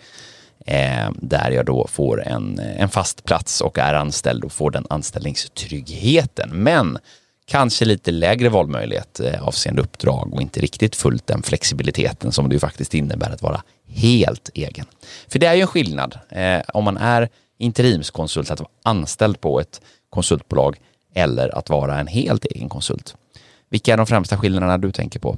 Eh, 0.66 1.10
där 1.16 1.52
jag 1.52 1.66
då 1.66 1.88
får 1.88 2.24
en, 2.28 2.60
eh, 2.60 2.82
en 2.82 2.90
fast 2.90 3.24
plats 3.24 3.62
och 3.62 3.78
är 3.78 3.94
anställd 3.94 4.44
och 4.44 4.52
får 4.52 4.72
den 4.72 4.86
anställningstryggheten. 4.90 6.50
Men 6.54 6.98
kanske 7.46 7.86
lite 7.86 8.12
lägre 8.12 8.50
valmöjlighet 8.50 9.22
avseende 9.42 9.82
uppdrag 9.82 10.34
och 10.34 10.42
inte 10.42 10.60
riktigt 10.60 10.96
fullt 10.96 11.28
den 11.28 11.44
flexibiliteten 11.44 12.32
som 12.32 12.50
det 12.50 12.54
ju 12.54 12.60
faktiskt 12.60 12.94
innebär 12.94 13.30
att 13.30 13.42
vara 13.42 13.62
helt 13.88 14.50
egen. 14.54 14.86
För 15.28 15.40
det 15.40 15.48
är 15.48 15.54
ju 15.54 15.62
en 15.62 15.68
skillnad 15.68 16.20
eh, 16.30 16.62
om 16.74 16.84
man 16.84 16.98
är 16.98 17.30
interimskonsult, 17.58 18.52
att 18.52 18.60
vara 18.60 18.70
anställd 18.84 19.42
på 19.42 19.60
ett 19.60 19.82
konsultbolag 20.10 20.78
eller 21.14 21.58
att 21.58 21.70
vara 21.70 22.00
en 22.00 22.08
helt 22.08 22.46
egen 22.46 22.70
konsult. 22.70 23.16
Vilka 23.70 23.94
är 23.94 23.98
de 23.98 24.06
främsta 24.06 24.38
skillnaderna 24.38 24.78
du 24.78 24.92
tänker 24.92 25.20
på? 25.20 25.38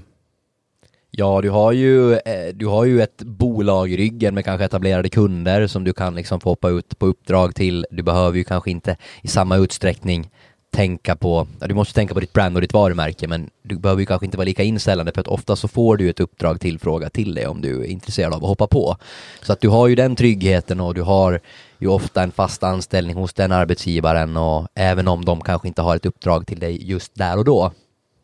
Ja, 1.13 1.41
du 1.41 1.49
har 1.49 1.71
ju, 1.71 2.13
eh, 2.13 2.53
du 2.53 2.67
har 2.67 2.85
ju 2.85 3.01
ett 3.01 3.23
bolag 3.23 3.91
i 3.91 3.97
ryggen 3.97 4.35
med 4.35 4.45
kanske 4.45 4.65
etablerade 4.65 5.09
kunder 5.09 5.67
som 5.67 5.83
du 5.83 5.93
kan 5.93 6.15
liksom 6.15 6.39
få 6.39 6.49
hoppa 6.49 6.69
ut 6.69 6.99
på 6.99 7.05
uppdrag 7.05 7.55
till. 7.55 7.85
Du 7.91 8.03
behöver 8.03 8.37
ju 8.37 8.43
kanske 8.43 8.71
inte 8.71 8.97
i 9.21 9.27
samma 9.27 9.57
utsträckning 9.57 10.29
tänka 10.71 11.15
på, 11.15 11.47
du 11.59 11.73
måste 11.73 11.93
tänka 11.93 12.13
på 12.13 12.19
ditt 12.19 12.33
brand 12.33 12.55
och 12.55 12.61
ditt 12.61 12.73
varumärke 12.73 13.27
men 13.27 13.50
du 13.63 13.77
behöver 13.77 14.00
ju 14.00 14.05
kanske 14.05 14.25
inte 14.25 14.38
vara 14.38 14.45
lika 14.45 14.63
inställande 14.63 15.11
för 15.11 15.21
att 15.21 15.27
ofta 15.27 15.55
så 15.55 15.67
får 15.67 15.97
du 15.97 16.09
ett 16.09 16.19
uppdrag 16.19 16.59
tillfråga 16.59 17.09
till 17.09 17.35
dig 17.35 17.47
om 17.47 17.61
du 17.61 17.81
är 17.81 17.85
intresserad 17.85 18.33
av 18.33 18.43
att 18.43 18.50
hoppa 18.50 18.67
på. 18.67 18.97
Så 19.41 19.53
att 19.53 19.61
du 19.61 19.69
har 19.69 19.88
ju 19.88 19.95
den 19.95 20.15
tryggheten 20.15 20.79
och 20.79 20.93
du 20.93 21.01
har 21.01 21.39
ju 21.79 21.88
ofta 21.88 22.23
en 22.23 22.31
fast 22.31 22.63
anställning 22.63 23.15
hos 23.15 23.33
den 23.33 23.51
arbetsgivaren 23.51 24.38
och 24.38 24.67
även 24.75 25.07
om 25.07 25.25
de 25.25 25.41
kanske 25.41 25.67
inte 25.67 25.81
har 25.81 25.95
ett 25.95 26.05
uppdrag 26.05 26.47
till 26.47 26.59
dig 26.59 26.89
just 26.89 27.15
där 27.15 27.38
och 27.38 27.45
då 27.45 27.71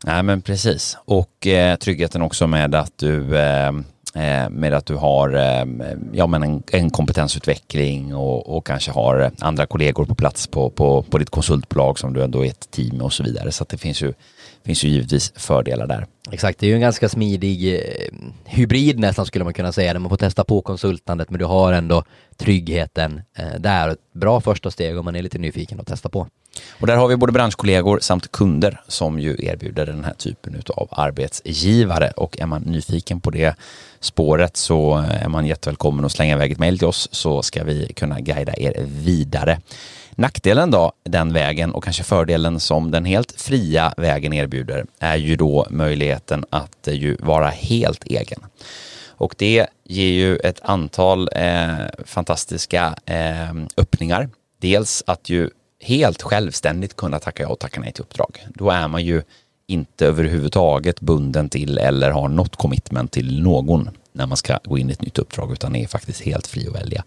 Nej 0.04 0.22
men 0.22 0.40
precis. 0.40 0.98
Och 1.04 1.46
eh, 1.46 1.76
tryggheten 1.76 2.22
också 2.22 2.46
med 2.46 2.74
att 2.74 2.98
du 2.98 3.38
eh, 3.38 3.68
eh, 4.14 4.50
med 4.50 4.74
att 4.74 4.86
du 4.86 4.94
har 4.94 5.34
eh, 5.34 5.64
ja, 6.12 6.26
men 6.26 6.42
en, 6.42 6.62
en 6.72 6.90
kompetensutveckling 6.90 8.14
och, 8.14 8.56
och, 8.56 8.66
kanske 8.66 8.90
har 8.90 9.30
andra 9.38 9.66
kollegor 9.66 10.04
på 10.04 10.14
plats 10.14 10.46
på, 10.46 10.70
på, 10.70 11.02
på 11.02 11.18
ditt 11.18 11.30
konsultbolag 11.30 11.98
som 11.98 12.12
du 12.12 12.22
ändå 12.22 12.44
är 12.44 12.50
ett 12.50 12.70
team 12.70 12.96
med 12.96 13.02
och 13.02 13.12
så 13.12 13.22
vidare. 13.22 13.52
Så 13.52 13.64
det 13.68 13.78
finns 13.78 14.02
ju, 14.02 14.12
finns 14.64 14.84
ju 14.84 14.88
givetvis 14.88 15.32
fördelar 15.36 15.86
där. 15.86 16.06
Exakt, 16.30 16.58
det 16.58 16.66
är 16.66 16.68
ju 16.68 16.74
en 16.74 16.80
ganska 16.80 17.08
smidig 17.08 17.74
eh, 17.74 17.80
hybrid 18.44 18.98
nästan 18.98 19.26
skulle 19.26 19.44
man 19.44 19.54
kunna 19.54 19.72
säga, 19.72 19.92
där 19.92 20.00
man 20.00 20.10
får 20.10 20.16
testa 20.16 20.44
på 20.44 20.60
konsultandet 20.60 21.30
men 21.30 21.38
du 21.38 21.44
har 21.44 21.72
ändå 21.72 22.04
tryggheten 22.36 23.22
eh, 23.38 23.60
där. 23.60 23.88
Ett 23.88 24.12
bra 24.12 24.40
första 24.40 24.70
steg 24.70 24.98
om 24.98 25.04
man 25.04 25.16
är 25.16 25.22
lite 25.22 25.38
nyfiken 25.38 25.80
att 25.80 25.86
testa 25.86 26.08
på. 26.08 26.26
Och 26.80 26.86
där 26.86 26.96
har 26.96 27.08
vi 27.08 27.16
både 27.16 27.32
branschkollegor 27.32 27.98
samt 28.02 28.32
kunder 28.32 28.80
som 28.88 29.20
ju 29.20 29.36
erbjuder 29.38 29.86
den 29.86 30.04
här 30.04 30.14
typen 30.14 30.62
av 30.76 30.88
arbetsgivare 30.90 32.10
och 32.10 32.40
är 32.40 32.46
man 32.46 32.62
nyfiken 32.62 33.20
på 33.20 33.30
det 33.30 33.56
spåret 34.00 34.56
så 34.56 35.04
är 35.10 35.28
man 35.28 35.46
jättevälkommen 35.46 36.04
att 36.04 36.12
slänga 36.12 36.34
iväg 36.34 36.52
ett 36.52 36.58
mejl 36.58 36.78
till 36.78 36.86
oss 36.86 37.08
så 37.12 37.42
ska 37.42 37.64
vi 37.64 37.92
kunna 37.92 38.20
guida 38.20 38.52
er 38.56 38.84
vidare. 38.86 39.60
Nackdelen 40.18 40.70
då, 40.70 40.92
den 41.04 41.32
vägen 41.32 41.72
och 41.72 41.84
kanske 41.84 42.02
fördelen 42.02 42.60
som 42.60 42.90
den 42.90 43.04
helt 43.04 43.40
fria 43.40 43.94
vägen 43.96 44.32
erbjuder 44.32 44.86
är 44.98 45.16
ju 45.16 45.36
då 45.36 45.66
möjligheten 45.70 46.44
att 46.50 46.88
eh, 46.88 46.94
ju 46.94 47.16
vara 47.20 47.48
helt 47.48 48.04
egen. 48.04 48.40
Och 49.08 49.34
det 49.38 49.66
ger 49.84 50.08
ju 50.08 50.36
ett 50.36 50.60
antal 50.62 51.28
eh, 51.32 51.76
fantastiska 52.04 52.94
eh, 53.04 53.54
öppningar. 53.76 54.28
Dels 54.60 55.02
att 55.06 55.30
ju 55.30 55.50
helt 55.82 56.22
självständigt 56.22 56.96
kunna 56.96 57.18
tacka 57.18 57.42
ja 57.42 57.48
och 57.48 57.58
tacka 57.58 57.80
nej 57.80 57.92
till 57.92 58.02
uppdrag. 58.02 58.46
Då 58.54 58.70
är 58.70 58.88
man 58.88 59.04
ju 59.04 59.22
inte 59.66 60.06
överhuvudtaget 60.06 61.00
bunden 61.00 61.48
till 61.48 61.78
eller 61.78 62.10
har 62.10 62.28
något 62.28 62.56
commitment 62.56 63.12
till 63.12 63.42
någon 63.42 63.90
när 64.12 64.26
man 64.26 64.36
ska 64.36 64.58
gå 64.64 64.78
in 64.78 64.90
i 64.90 64.92
ett 64.92 65.02
nytt 65.02 65.18
uppdrag 65.18 65.52
utan 65.52 65.76
är 65.76 65.86
faktiskt 65.86 66.20
helt 66.20 66.46
fri 66.46 66.68
att 66.68 66.74
välja. 66.74 67.04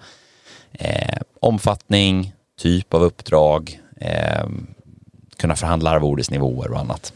Eh, 0.74 1.18
omfattning, 1.40 2.34
typ 2.62 2.94
av 2.94 3.04
uppdrag, 3.04 3.80
eh, 4.02 4.46
kunna 5.38 5.56
förhandla 5.56 5.90
arvodesnivåer 5.90 6.72
och 6.72 6.80
annat. 6.80 7.14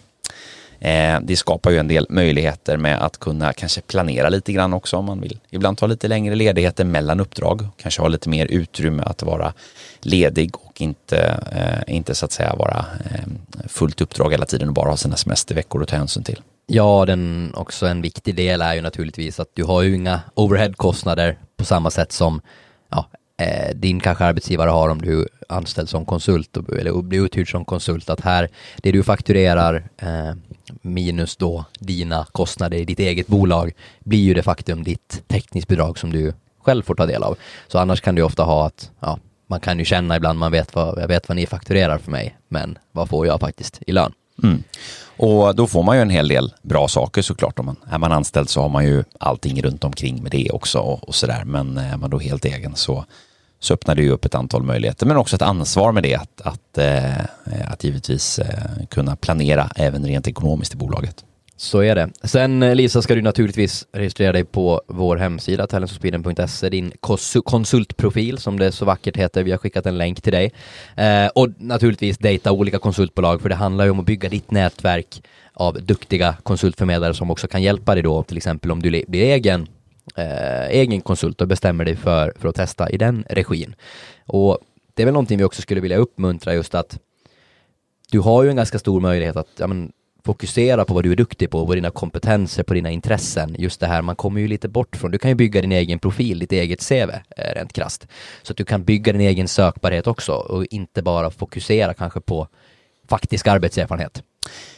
Eh, 0.80 1.20
det 1.22 1.36
skapar 1.36 1.72
ju 1.72 1.78
en 1.78 1.88
del 1.88 2.06
möjligheter 2.10 2.78
med 2.78 3.04
att 3.04 3.20
kunna 3.20 3.54
kanske 3.54 3.82
planera 3.82 4.30
lite 4.30 4.54
grann 4.54 4.74
också 4.74 4.98
om 4.98 5.06
man 5.06 5.22
vill. 5.22 5.40
Ibland 5.50 5.78
ta 5.78 5.88
lite 5.88 6.08
längre 6.08 6.36
ledigheter 6.36 6.86
mellan 6.86 7.20
uppdrag, 7.20 7.68
kanske 7.78 8.02
ha 8.02 8.08
lite 8.08 8.30
mer 8.30 8.46
utrymme 8.46 9.04
att 9.04 9.24
vara 9.24 9.54
ledig 10.02 10.56
och 10.56 10.82
inte, 10.82 11.18
eh, 11.52 11.96
inte 11.96 12.16
så 12.16 12.26
att 12.26 12.32
säga 12.32 12.56
vara 12.56 12.86
eh, 13.12 13.68
fullt 13.68 14.02
uppdrag 14.02 14.32
hela 14.32 14.46
tiden 14.46 14.68
och 14.68 14.74
bara 14.74 14.90
ha 14.90 14.98
sina 14.98 15.16
semesterveckor 15.16 15.84
att 15.84 15.90
ta 15.90 15.96
hänsyn 15.96 16.24
till. 16.24 16.42
Ja, 16.68 17.06
den 17.06 17.54
också 17.56 17.88
en 17.88 18.02
viktig 18.02 18.36
del 18.36 18.62
är 18.62 18.74
ju 18.74 18.82
naturligtvis 18.82 19.40
att 19.40 19.50
du 19.54 19.64
har 19.64 19.82
ju 19.82 19.96
inga 19.96 20.22
overheadkostnader 20.34 21.38
på 21.58 21.66
samma 21.66 21.92
sätt 21.92 22.12
som 22.12 22.42
eh, 23.38 23.76
din 23.76 24.00
kanske 24.00 24.26
arbetsgivare 24.26 24.70
har 24.70 24.90
om 24.90 25.02
du 25.02 25.18
anställs 25.18 25.36
anställd 25.48 25.90
som 25.90 26.06
konsult 26.06 26.58
eller 26.58 27.02
blir 27.02 27.26
uthyrd 27.26 27.52
som 27.52 27.66
konsult. 27.66 28.10
Att 28.10 28.22
här, 28.22 28.50
det 28.78 28.92
du 28.92 29.04
fakturerar 29.04 29.90
eh, 29.98 30.34
minus 30.82 31.36
då 31.36 31.66
dina 31.80 32.26
kostnader 32.32 32.78
i 32.78 32.86
ditt 32.86 33.00
eget 33.00 33.28
bolag 33.28 33.72
blir 34.00 34.20
ju 34.20 34.34
det 34.34 34.44
faktum 34.44 34.84
ditt 34.84 35.24
täckningsbidrag 35.28 35.98
som 35.98 36.12
du 36.12 36.34
själv 36.64 36.84
får 36.84 36.96
ta 36.96 37.06
del 37.06 37.24
av. 37.24 37.38
Så 37.68 37.80
annars 37.80 38.02
kan 38.02 38.16
du 38.16 38.22
ofta 38.22 38.44
ha 38.44 38.66
att 38.66 38.92
ja, 39.00 39.20
man 39.48 39.60
kan 39.60 39.80
ju 39.80 39.86
känna 39.86 40.16
ibland 40.16 40.40
man 40.40 40.52
vet 40.52 40.76
vad, 40.76 41.02
jag 41.02 41.08
vet 41.08 41.30
vad 41.30 41.36
ni 41.36 41.46
fakturerar 41.46 41.98
för 41.98 42.12
mig, 42.12 42.38
men 42.48 42.78
vad 42.92 43.10
får 43.10 43.28
jag 43.28 43.40
faktiskt 43.40 43.82
i 43.88 43.92
lön? 43.92 44.14
Mm. 44.44 44.64
Och 45.18 45.56
då 45.56 45.68
får 45.68 45.84
man 45.84 45.96
ju 45.96 46.02
en 46.02 46.10
hel 46.10 46.28
del 46.28 46.54
bra 46.62 46.88
saker 46.88 47.22
såklart. 47.22 47.60
Om 47.60 47.66
man, 47.66 47.76
är 47.90 47.98
man 47.98 48.12
anställd 48.12 48.50
så 48.50 48.62
har 48.62 48.70
man 48.70 48.86
ju 48.86 49.04
allting 49.20 49.62
runt 49.62 49.84
omkring 49.84 50.24
med 50.24 50.32
det 50.32 50.50
också 50.50 50.80
och, 50.80 51.04
och 51.04 51.16
sådär. 51.16 51.44
Men 51.46 51.78
är 51.78 51.98
man 51.98 52.10
då 52.10 52.20
helt 52.20 52.46
egen 52.46 52.76
så, 52.76 53.06
så 53.60 53.74
öppnar 53.74 53.96
det 53.96 54.02
ju 54.02 54.10
upp 54.10 54.26
ett 54.26 54.36
antal 54.36 54.64
möjligheter. 54.64 55.06
Men 55.06 55.18
också 55.18 55.36
ett 55.36 55.42
ansvar 55.42 55.92
med 55.92 56.04
det 56.04 56.16
att, 56.16 56.42
att, 56.42 56.78
eh, 56.78 57.72
att 57.72 57.84
givetvis 57.84 58.40
eh, 58.40 58.86
kunna 58.90 59.16
planera 59.16 59.70
även 59.76 60.06
rent 60.06 60.28
ekonomiskt 60.28 60.74
i 60.74 60.78
bolaget. 60.78 61.24
Så 61.58 61.80
är 61.80 61.96
det. 61.96 62.10
Sen 62.24 62.64
eh, 62.64 62.76
Lisa 62.76 63.02
ska 63.02 63.16
du 63.16 63.22
naturligtvis 63.22 63.88
registrera 63.92 64.32
dig 64.32 64.44
på 64.44 64.82
vår 64.88 65.18
hemsida 65.18 65.68
talentspeeden.se, 65.68 66.70
din 66.70 66.92
konsultprofil 67.44 68.38
som 68.38 68.60
det 68.60 68.72
så 68.72 68.86
vackert 68.86 69.18
heter. 69.18 69.44
Vi 69.44 69.52
har 69.52 69.58
skickat 69.58 69.86
en 69.86 69.98
länk 69.98 70.22
till 70.22 70.34
dig. 70.34 70.52
Eh, 70.98 71.28
och 71.36 71.50
naturligtvis 71.58 72.18
dejta 72.18 72.52
olika 72.52 72.80
konsultbolag 72.80 73.42
för 73.42 73.50
det 73.50 73.56
handlar 73.56 73.86
ju 73.86 73.92
om 73.92 74.00
att 74.00 74.06
bygga 74.06 74.30
ditt 74.30 74.52
nätverk 74.52 75.24
av 75.54 75.84
duktiga 75.84 76.36
konsultförmedlare 76.44 77.14
som 77.14 77.32
också 77.32 77.48
kan 77.48 77.62
hjälpa 77.62 77.94
dig 77.94 78.04
då, 78.04 78.24
till 78.24 78.38
exempel 78.38 78.72
om 78.72 78.82
du 78.82 78.90
blir 78.90 79.24
egen, 79.24 79.68
eh, 80.16 80.70
egen 80.70 81.02
konsult 81.02 81.42
och 81.42 81.48
bestämmer 81.48 81.86
dig 81.86 81.96
för, 81.96 82.34
för 82.40 82.50
att 82.50 82.56
testa 82.56 82.90
i 82.90 82.98
den 82.98 83.26
regin. 83.30 83.76
Och 84.26 84.60
det 84.94 85.04
är 85.04 85.06
väl 85.06 85.14
någonting 85.14 85.38
vi 85.38 85.44
också 85.44 85.62
skulle 85.62 85.82
vilja 85.82 85.98
uppmuntra 85.98 86.54
just 86.54 86.76
att 86.76 87.00
du 88.12 88.20
har 88.20 88.44
ju 88.44 88.50
en 88.50 88.56
ganska 88.56 88.80
stor 88.80 89.02
möjlighet 89.02 89.36
att 89.36 89.50
ja, 89.58 89.68
men, 89.68 89.92
fokusera 90.26 90.86
på 90.86 90.94
vad 90.94 91.04
du 91.04 91.12
är 91.12 91.16
duktig 91.16 91.50
på, 91.50 91.66
på 91.66 91.76
dina 91.76 91.90
kompetenser, 91.90 92.64
på 92.64 92.74
dina 92.74 92.92
intressen. 92.92 93.56
Just 93.60 93.80
det 93.80 93.88
här, 93.88 94.02
man 94.02 94.16
kommer 94.16 94.42
ju 94.42 94.48
lite 94.48 94.68
bort 94.70 94.96
från, 94.96 95.12
du 95.12 95.18
kan 95.18 95.32
ju 95.32 95.36
bygga 95.36 95.62
din 95.62 95.72
egen 95.72 96.00
profil, 96.00 96.40
ditt 96.40 96.52
eget 96.52 96.90
CV, 96.90 97.12
eh, 97.38 97.56
rent 97.56 97.74
krasst. 97.74 98.08
Så 98.44 98.52
att 98.54 98.58
du 98.58 98.66
kan 98.66 98.84
bygga 98.84 99.12
din 99.12 99.22
egen 99.22 99.48
sökbarhet 99.48 100.08
också 100.08 100.34
och 100.34 100.66
inte 100.66 101.02
bara 101.02 101.32
fokusera 101.32 101.94
kanske 101.94 102.22
på 102.22 102.48
faktisk 103.10 103.48
arbetserfarenhet. 103.48 104.24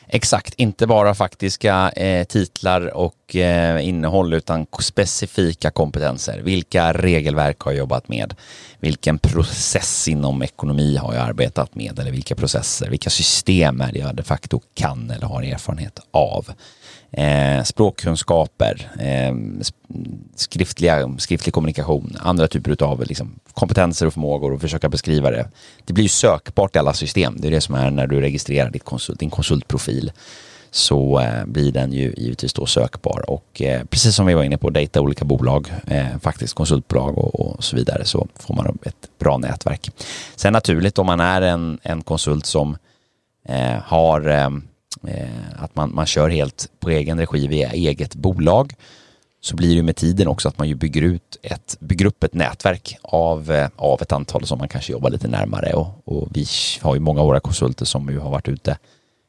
Exakt, 0.10 0.54
inte 0.58 0.88
bara 0.88 1.16
faktiska 1.16 1.90
eh, 1.90 2.24
titlar 2.24 2.98
och 2.98 3.36
eh, 3.36 3.88
innehåll 3.88 4.34
utan 4.34 4.66
specifika 4.80 5.72
kompetenser. 5.72 6.42
Vilka 6.42 6.94
regelverk 6.94 7.60
har 7.60 7.72
jag 7.72 7.80
jobbat 7.80 8.10
med? 8.10 8.36
Vilken 8.80 9.20
process 9.20 10.08
inom 10.08 10.44
ekonomi 10.44 10.98
har 10.98 11.14
jag 11.14 11.24
arbetat 11.24 11.76
med? 11.76 12.00
Eller 12.00 12.12
vilka 12.12 12.36
processer, 12.36 12.90
vilka 12.90 13.10
system 13.10 13.82
är 13.82 13.92
det 13.92 14.00
jag 14.00 14.16
de 14.16 14.24
facto 14.24 14.62
kan 14.74 15.12
eller 15.12 15.28
har 15.28 15.44
erfarenhet 15.44 16.00
av? 16.12 16.48
Eh, 17.12 17.64
språkkunskaper, 17.64 18.92
eh, 19.00 19.36
skriftliga, 20.36 21.16
skriftlig 21.18 21.54
kommunikation, 21.54 22.18
andra 22.20 22.48
typer 22.48 22.84
av 22.84 23.04
liksom, 23.06 23.40
kompetenser 23.54 24.06
och 24.06 24.14
förmågor 24.14 24.54
och 24.54 24.62
försöka 24.62 24.90
beskriva 24.90 25.32
det. 25.32 25.50
Det 25.86 25.94
blir 25.94 26.04
ju 26.04 26.10
sökbart 26.10 26.76
i 26.76 26.80
alla 26.80 26.94
system. 26.94 27.36
Det 27.38 27.48
är 27.48 27.52
det 27.52 27.62
som 27.62 27.76
är 27.76 27.92
när 27.92 28.08
du 28.08 28.22
registrerar 28.22 28.70
ditt 28.70 28.84
konsult, 28.84 29.20
din 29.20 29.30
konsultprofil 29.30 30.12
så 30.72 31.20
eh, 31.20 31.46
blir 31.46 31.72
den 31.72 31.94
ju 31.94 32.14
givetvis 32.18 32.54
då 32.54 32.66
sökbar 32.66 33.30
och 33.30 33.62
eh, 33.62 33.84
precis 33.84 34.16
som 34.16 34.26
vi 34.26 34.34
var 34.34 34.44
inne 34.44 34.58
på, 34.58 34.70
dejta 34.70 35.02
olika 35.02 35.26
bolag, 35.26 35.74
eh, 35.88 36.18
faktiskt 36.22 36.54
konsultbolag 36.54 37.18
och, 37.18 37.40
och, 37.40 37.64
så 37.64 37.76
vidare 37.76 38.06
så 38.06 38.28
får 38.36 38.54
man 38.54 38.78
ett 38.84 39.10
bra 39.20 39.38
nätverk. 39.38 39.90
Sen 40.36 40.54
naturligt 40.54 41.00
om 41.00 41.06
man 41.06 41.20
är 41.20 41.42
en, 41.42 41.80
en 41.84 42.02
konsult 42.02 42.46
som 42.46 42.78
eh, 43.50 43.78
har 43.84 44.30
eh, 44.30 44.50
Eh, 45.08 45.64
att 45.64 45.76
man, 45.76 45.96
man 45.96 46.06
kör 46.06 46.30
helt 46.30 46.70
på 46.80 46.90
egen 46.90 47.20
regi 47.20 47.48
via 47.48 47.72
eget 47.72 48.16
bolag 48.16 48.74
så 49.42 49.56
blir 49.56 49.76
det 49.76 49.84
med 49.84 49.96
tiden 49.96 50.28
också 50.28 50.50
att 50.50 50.58
man 50.58 50.68
ju 50.68 50.76
bygger, 50.76 51.02
ut 51.02 51.38
ett, 51.44 51.78
bygger 51.80 52.06
upp 52.06 52.24
ett 52.24 52.34
nätverk 52.34 52.98
av, 53.02 53.52
eh, 53.52 53.70
av 53.76 54.02
ett 54.02 54.12
antal 54.12 54.46
som 54.46 54.60
man 54.60 54.70
kanske 54.70 54.92
jobbar 54.92 55.10
lite 55.10 55.28
närmare 55.28 55.74
och, 55.74 55.88
och 56.06 56.28
vi 56.32 56.46
har 56.82 56.96
ju 56.96 57.02
många 57.02 57.22
av 57.22 57.28
våra 57.28 57.40
konsulter 57.40 57.86
som 57.86 58.10
ju 58.10 58.20
har 58.20 58.30
varit 58.30 58.48
ute 58.48 58.78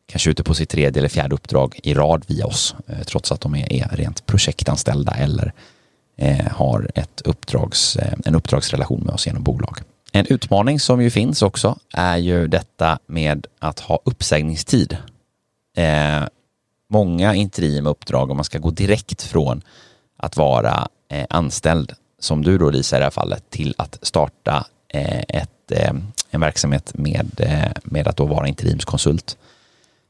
kanske 0.08 0.30
ute 0.30 0.42
på 0.42 0.54
sitt 0.54 0.68
tredje 0.68 1.00
eller 1.00 1.08
fjärde 1.08 1.34
uppdrag 1.34 1.80
i 1.82 1.94
rad 1.94 2.24
via 2.26 2.46
oss 2.46 2.74
eh, 2.86 2.98
trots 3.06 3.32
att 3.32 3.40
de 3.40 3.54
är, 3.54 3.72
är 3.72 3.88
rent 3.96 4.26
projektanställda 4.26 5.12
eller 5.12 5.52
eh, 6.16 6.46
har 6.52 6.90
ett 6.94 7.20
uppdrags, 7.24 7.96
eh, 7.96 8.14
en 8.24 8.34
uppdragsrelation 8.34 9.00
med 9.00 9.14
oss 9.14 9.26
genom 9.26 9.42
bolag. 9.42 9.78
En 10.12 10.26
utmaning 10.26 10.80
som 10.80 11.02
ju 11.02 11.10
finns 11.10 11.42
också 11.42 11.78
är 11.92 12.16
ju 12.16 12.48
detta 12.48 12.98
med 13.06 13.46
att 13.58 13.80
ha 13.80 14.00
uppsägningstid. 14.04 14.96
Eh, 15.78 16.26
många 16.88 17.34
interimuppdrag, 17.34 18.30
om 18.30 18.36
man 18.36 18.44
ska 18.44 18.58
gå 18.58 18.70
direkt 18.70 19.22
från 19.22 19.62
att 20.16 20.36
vara 20.36 20.88
eh, 21.08 21.26
anställd, 21.30 21.92
som 22.18 22.44
du 22.44 22.58
då 22.58 22.70
Lisa 22.70 22.96
i 22.96 22.98
det 22.98 23.04
här 23.04 23.10
fallet, 23.10 23.50
till 23.50 23.74
att 23.78 23.98
starta 24.02 24.66
eh, 24.88 25.18
ett, 25.28 25.72
eh, 25.72 25.92
en 26.30 26.40
verksamhet 26.40 26.92
med, 26.94 27.40
eh, 27.40 27.72
med 27.84 28.08
att 28.08 28.16
då 28.16 28.26
vara 28.26 28.48
interimskonsult, 28.48 29.36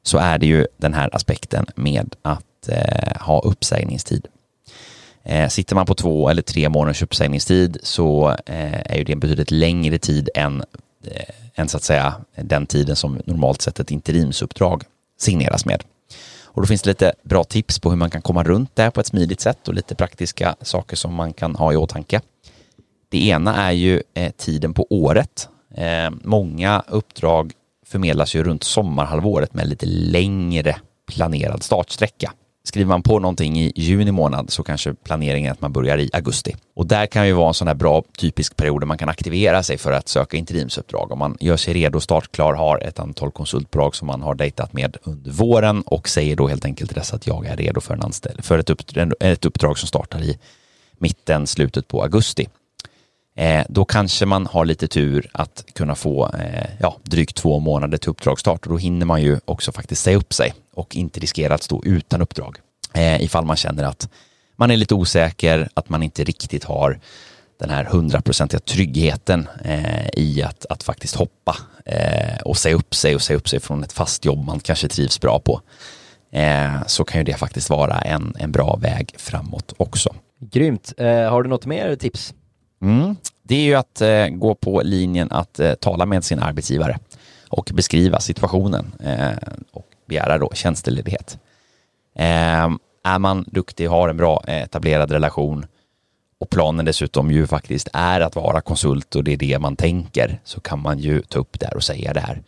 så 0.02 0.18
är 0.18 0.38
det 0.38 0.46
ju 0.46 0.66
den 0.76 0.94
här 0.94 1.16
aspekten 1.16 1.66
med 1.74 2.16
att 2.22 2.68
eh, 2.68 3.20
ha 3.20 3.40
uppsägningstid. 3.40 4.26
Eh, 5.22 5.48
sitter 5.48 5.74
man 5.74 5.86
på 5.86 5.94
två 5.94 6.28
eller 6.28 6.42
tre 6.42 6.68
månaders 6.68 7.02
uppsägningstid 7.02 7.78
så 7.82 8.28
eh, 8.28 8.92
är 8.92 8.96
ju 8.96 9.04
det 9.04 9.12
en 9.12 9.20
betydligt 9.20 9.50
längre 9.50 9.98
tid 9.98 10.30
än, 10.34 10.64
eh, 11.04 11.34
än 11.54 11.68
så 11.68 11.76
att 11.76 11.82
säga 11.82 12.14
den 12.36 12.66
tiden 12.66 12.96
som 12.96 13.20
normalt 13.24 13.62
sett 13.62 13.80
ett 13.80 13.90
interimsuppdrag 13.90 14.84
signeras 15.18 15.64
med. 15.64 15.82
Och 16.42 16.62
då 16.62 16.66
finns 16.66 16.82
det 16.82 16.90
lite 16.90 17.12
bra 17.22 17.44
tips 17.44 17.78
på 17.78 17.90
hur 17.90 17.96
man 17.96 18.10
kan 18.10 18.22
komma 18.22 18.44
runt 18.44 18.76
det 18.76 18.90
på 18.90 19.00
ett 19.00 19.06
smidigt 19.06 19.40
sätt 19.40 19.68
och 19.68 19.74
lite 19.74 19.94
praktiska 19.94 20.56
saker 20.62 20.96
som 20.96 21.14
man 21.14 21.32
kan 21.32 21.56
ha 21.56 21.72
i 21.72 21.76
åtanke. 21.76 22.20
Det 23.08 23.28
ena 23.28 23.56
är 23.56 23.72
ju 23.72 24.02
eh, 24.14 24.32
tiden 24.32 24.74
på 24.74 24.86
året. 24.90 25.48
Eh, 25.74 26.10
många 26.10 26.82
uppdrag 26.88 27.52
förmedlas 27.86 28.34
ju 28.34 28.44
runt 28.44 28.62
sommarhalvåret 28.62 29.54
med 29.54 29.68
lite 29.68 29.86
längre 29.86 30.76
planerad 31.06 31.62
startsträcka. 31.62 32.32
Skriver 32.68 32.88
man 32.88 33.02
på 33.02 33.18
någonting 33.18 33.60
i 33.60 33.72
juni 33.76 34.12
månad 34.12 34.50
så 34.50 34.62
kanske 34.62 34.94
planeringen 34.94 35.48
är 35.48 35.52
att 35.52 35.60
man 35.60 35.72
börjar 35.72 35.98
i 35.98 36.10
augusti. 36.12 36.56
Och 36.76 36.86
där 36.86 37.06
kan 37.06 37.26
ju 37.26 37.32
vara 37.32 37.48
en 37.48 37.54
sån 37.54 37.68
här 37.68 37.74
bra 37.74 38.02
typisk 38.18 38.56
period 38.56 38.82
där 38.82 38.86
man 38.86 38.98
kan 38.98 39.08
aktivera 39.08 39.62
sig 39.62 39.78
för 39.78 39.92
att 39.92 40.08
söka 40.08 40.36
interimsuppdrag. 40.36 41.12
Om 41.12 41.18
man 41.18 41.36
gör 41.40 41.56
sig 41.56 41.74
redo, 41.74 42.00
startklar, 42.00 42.54
har 42.54 42.78
ett 42.78 42.98
antal 42.98 43.30
konsultbolag 43.30 43.96
som 43.96 44.06
man 44.06 44.22
har 44.22 44.34
dejtat 44.34 44.72
med 44.72 44.96
under 45.02 45.30
våren 45.30 45.82
och 45.82 46.08
säger 46.08 46.36
då 46.36 46.48
helt 46.48 46.64
enkelt 46.64 46.90
till 46.90 46.98
dess 46.98 47.12
att 47.12 47.26
jag 47.26 47.46
är 47.46 47.56
redo 47.56 47.80
för, 47.80 47.94
en 47.94 48.02
anställ 48.02 48.42
för 48.42 48.58
ett, 48.58 48.70
uppdrag, 48.70 49.12
ett 49.20 49.44
uppdrag 49.44 49.78
som 49.78 49.88
startar 49.88 50.22
i 50.22 50.38
mitten, 50.98 51.46
slutet 51.46 51.88
på 51.88 52.02
augusti. 52.02 52.48
Eh, 53.36 53.64
då 53.68 53.84
kanske 53.84 54.26
man 54.26 54.46
har 54.46 54.64
lite 54.64 54.88
tur 54.88 55.30
att 55.32 55.64
kunna 55.74 55.94
få 55.94 56.30
eh, 56.34 56.70
ja, 56.80 56.96
drygt 57.02 57.36
två 57.36 57.58
månader 57.58 57.98
till 57.98 58.10
uppdragsstart 58.10 58.66
och 58.66 58.72
då 58.72 58.78
hinner 58.78 59.06
man 59.06 59.22
ju 59.22 59.40
också 59.44 59.72
faktiskt 59.72 60.02
säga 60.02 60.16
upp 60.16 60.32
sig 60.32 60.52
och 60.78 60.96
inte 60.96 61.20
riskera 61.20 61.54
att 61.54 61.62
stå 61.62 61.82
utan 61.84 62.22
uppdrag. 62.22 62.58
Eh, 62.94 63.22
ifall 63.22 63.44
man 63.44 63.56
känner 63.56 63.84
att 63.84 64.08
man 64.56 64.70
är 64.70 64.76
lite 64.76 64.94
osäker, 64.94 65.68
att 65.74 65.88
man 65.88 66.02
inte 66.02 66.24
riktigt 66.24 66.64
har 66.64 67.00
den 67.58 67.70
här 67.70 67.84
hundraprocentiga 67.84 68.60
tryggheten 68.60 69.48
eh, 69.64 70.08
i 70.16 70.42
att, 70.42 70.66
att 70.70 70.82
faktiskt 70.82 71.14
hoppa 71.14 71.56
eh, 71.84 72.40
och 72.44 72.56
säga 72.56 72.74
upp 72.74 72.94
sig 72.94 73.14
och 73.14 73.22
säga 73.22 73.36
upp 73.36 73.48
sig 73.48 73.60
från 73.60 73.84
ett 73.84 73.92
fast 73.92 74.24
jobb 74.24 74.44
man 74.44 74.60
kanske 74.60 74.88
trivs 74.88 75.20
bra 75.20 75.38
på. 75.38 75.60
Eh, 76.32 76.86
så 76.86 77.04
kan 77.04 77.20
ju 77.20 77.24
det 77.24 77.34
faktiskt 77.34 77.70
vara 77.70 78.00
en, 78.00 78.34
en 78.38 78.52
bra 78.52 78.76
väg 78.76 79.14
framåt 79.18 79.74
också. 79.76 80.14
Grymt. 80.40 80.92
Eh, 80.96 81.30
har 81.30 81.42
du 81.42 81.48
något 81.48 81.66
mer 81.66 81.96
tips? 81.96 82.34
Mm. 82.82 83.16
Det 83.42 83.54
är 83.54 83.64
ju 83.64 83.74
att 83.74 84.00
eh, 84.00 84.26
gå 84.26 84.54
på 84.54 84.82
linjen 84.84 85.32
att 85.32 85.60
tala 85.80 86.06
med 86.06 86.24
sin 86.24 86.38
arbetsgivare 86.38 86.98
och 87.48 87.70
beskriva 87.74 88.20
situationen 88.20 88.92
eh, 89.04 89.36
och 89.72 89.87
begära 90.08 90.38
då 90.38 90.50
tjänsteledighet. 90.54 91.38
Eh, 92.16 92.68
är 93.04 93.18
man 93.18 93.44
duktig, 93.46 93.86
har 93.86 94.08
en 94.08 94.16
bra 94.16 94.44
eh, 94.46 94.62
etablerad 94.62 95.10
relation 95.10 95.66
och 96.40 96.50
planen 96.50 96.84
dessutom 96.84 97.30
ju 97.30 97.46
faktiskt 97.46 97.88
är 97.92 98.20
att 98.20 98.36
vara 98.36 98.60
konsult 98.60 99.16
och 99.16 99.24
det 99.24 99.32
är 99.32 99.36
det 99.36 99.58
man 99.58 99.76
tänker 99.76 100.40
så 100.44 100.60
kan 100.60 100.82
man 100.82 100.98
ju 100.98 101.22
ta 101.22 101.38
upp 101.38 101.60
det 101.60 101.72
och 101.74 101.84
säga 101.84 102.12
det 102.12 102.20
här. 102.20 102.42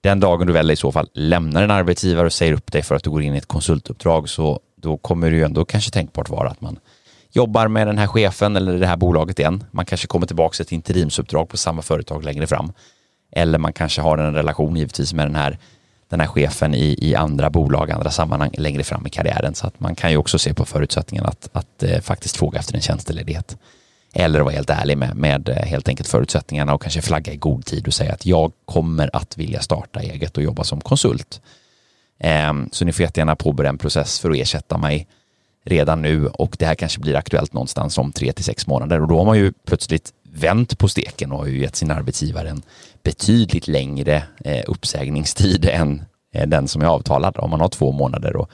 Den 0.00 0.20
dagen 0.20 0.46
du 0.46 0.52
väl 0.52 0.70
i 0.70 0.76
så 0.76 0.92
fall 0.92 1.08
lämnar 1.12 1.62
en 1.62 1.70
arbetsgivare 1.70 2.26
och 2.26 2.32
säger 2.32 2.52
upp 2.52 2.72
dig 2.72 2.82
för 2.82 2.94
att 2.94 3.04
du 3.04 3.10
går 3.10 3.22
in 3.22 3.34
i 3.34 3.38
ett 3.38 3.46
konsultuppdrag 3.46 4.28
så 4.28 4.60
då 4.76 4.96
kommer 4.96 5.30
det 5.30 5.36
ju 5.36 5.44
ändå 5.44 5.64
kanske 5.64 5.90
tänkbart 5.90 6.28
vara 6.28 6.48
att 6.48 6.60
man 6.60 6.78
jobbar 7.32 7.68
med 7.68 7.86
den 7.86 7.98
här 7.98 8.06
chefen 8.06 8.56
eller 8.56 8.78
det 8.78 8.86
här 8.86 8.96
bolaget 8.96 9.38
igen. 9.38 9.64
Man 9.70 9.86
kanske 9.86 10.06
kommer 10.06 10.26
tillbaka 10.26 10.54
till 10.54 10.62
ett 10.62 10.72
interimsuppdrag 10.72 11.48
på 11.48 11.56
samma 11.56 11.82
företag 11.82 12.24
längre 12.24 12.46
fram. 12.46 12.72
Eller 13.32 13.58
man 13.58 13.72
kanske 13.72 14.00
har 14.00 14.18
en 14.18 14.34
relation 14.34 14.76
givetvis 14.76 15.12
med 15.12 15.26
den 15.26 15.34
här, 15.34 15.58
den 16.12 16.20
här 16.20 16.26
chefen 16.26 16.74
i, 16.74 16.96
i 16.98 17.14
andra 17.14 17.50
bolag, 17.50 17.90
andra 17.90 18.10
sammanhang 18.10 18.50
längre 18.58 18.84
fram 18.84 19.06
i 19.06 19.10
karriären. 19.10 19.54
Så 19.54 19.66
att 19.66 19.80
man 19.80 19.94
kan 19.94 20.10
ju 20.10 20.16
också 20.16 20.38
se 20.38 20.54
på 20.54 20.64
förutsättningarna 20.64 21.28
att, 21.28 21.48
att 21.52 21.82
eh, 21.82 22.00
faktiskt 22.00 22.36
fråga 22.36 22.58
efter 22.58 22.74
en 22.74 22.80
tjänsteledighet. 22.80 23.56
Eller 24.14 24.40
vara 24.40 24.54
helt 24.54 24.70
ärlig 24.70 24.98
med, 24.98 25.16
med 25.16 25.48
eh, 25.48 25.54
helt 25.54 25.88
enkelt 25.88 26.08
förutsättningarna 26.08 26.74
och 26.74 26.82
kanske 26.82 27.02
flagga 27.02 27.32
i 27.32 27.36
god 27.36 27.64
tid 27.64 27.86
och 27.86 27.94
säga 27.94 28.12
att 28.12 28.26
jag 28.26 28.52
kommer 28.64 29.10
att 29.16 29.38
vilja 29.38 29.60
starta 29.60 30.00
eget 30.00 30.36
och 30.36 30.42
jobba 30.42 30.64
som 30.64 30.80
konsult. 30.80 31.40
Eh, 32.20 32.52
så 32.72 32.84
ni 32.84 32.92
får 32.92 33.02
jättegärna 33.02 33.36
påbörja 33.36 33.70
en 33.70 33.78
process 33.78 34.20
för 34.20 34.30
att 34.30 34.36
ersätta 34.36 34.78
mig 34.78 35.08
redan 35.64 36.02
nu 36.02 36.26
och 36.26 36.56
det 36.58 36.66
här 36.66 36.74
kanske 36.74 37.00
blir 37.00 37.16
aktuellt 37.16 37.52
någonstans 37.52 37.98
om 37.98 38.12
tre 38.12 38.32
till 38.32 38.44
sex 38.44 38.66
månader 38.66 39.00
och 39.00 39.08
då 39.08 39.18
har 39.18 39.24
man 39.24 39.38
ju 39.38 39.52
plötsligt 39.66 40.12
vänt 40.34 40.78
på 40.78 40.88
steken 40.88 41.32
och 41.32 41.38
har 41.38 41.46
ju 41.46 41.60
gett 41.60 41.76
sin 41.76 41.90
arbetsgivare 41.90 42.48
en 42.48 42.62
betydligt 43.02 43.68
längre 43.68 44.22
eh, 44.44 44.62
uppsägningstid 44.66 45.64
än 45.64 46.02
eh, 46.34 46.48
den 46.48 46.68
som 46.68 46.82
är 46.82 46.86
avtalad. 46.86 47.36
Om 47.38 47.50
man 47.50 47.60
har 47.60 47.68
två 47.68 47.92
månader 47.92 48.36
och 48.36 48.50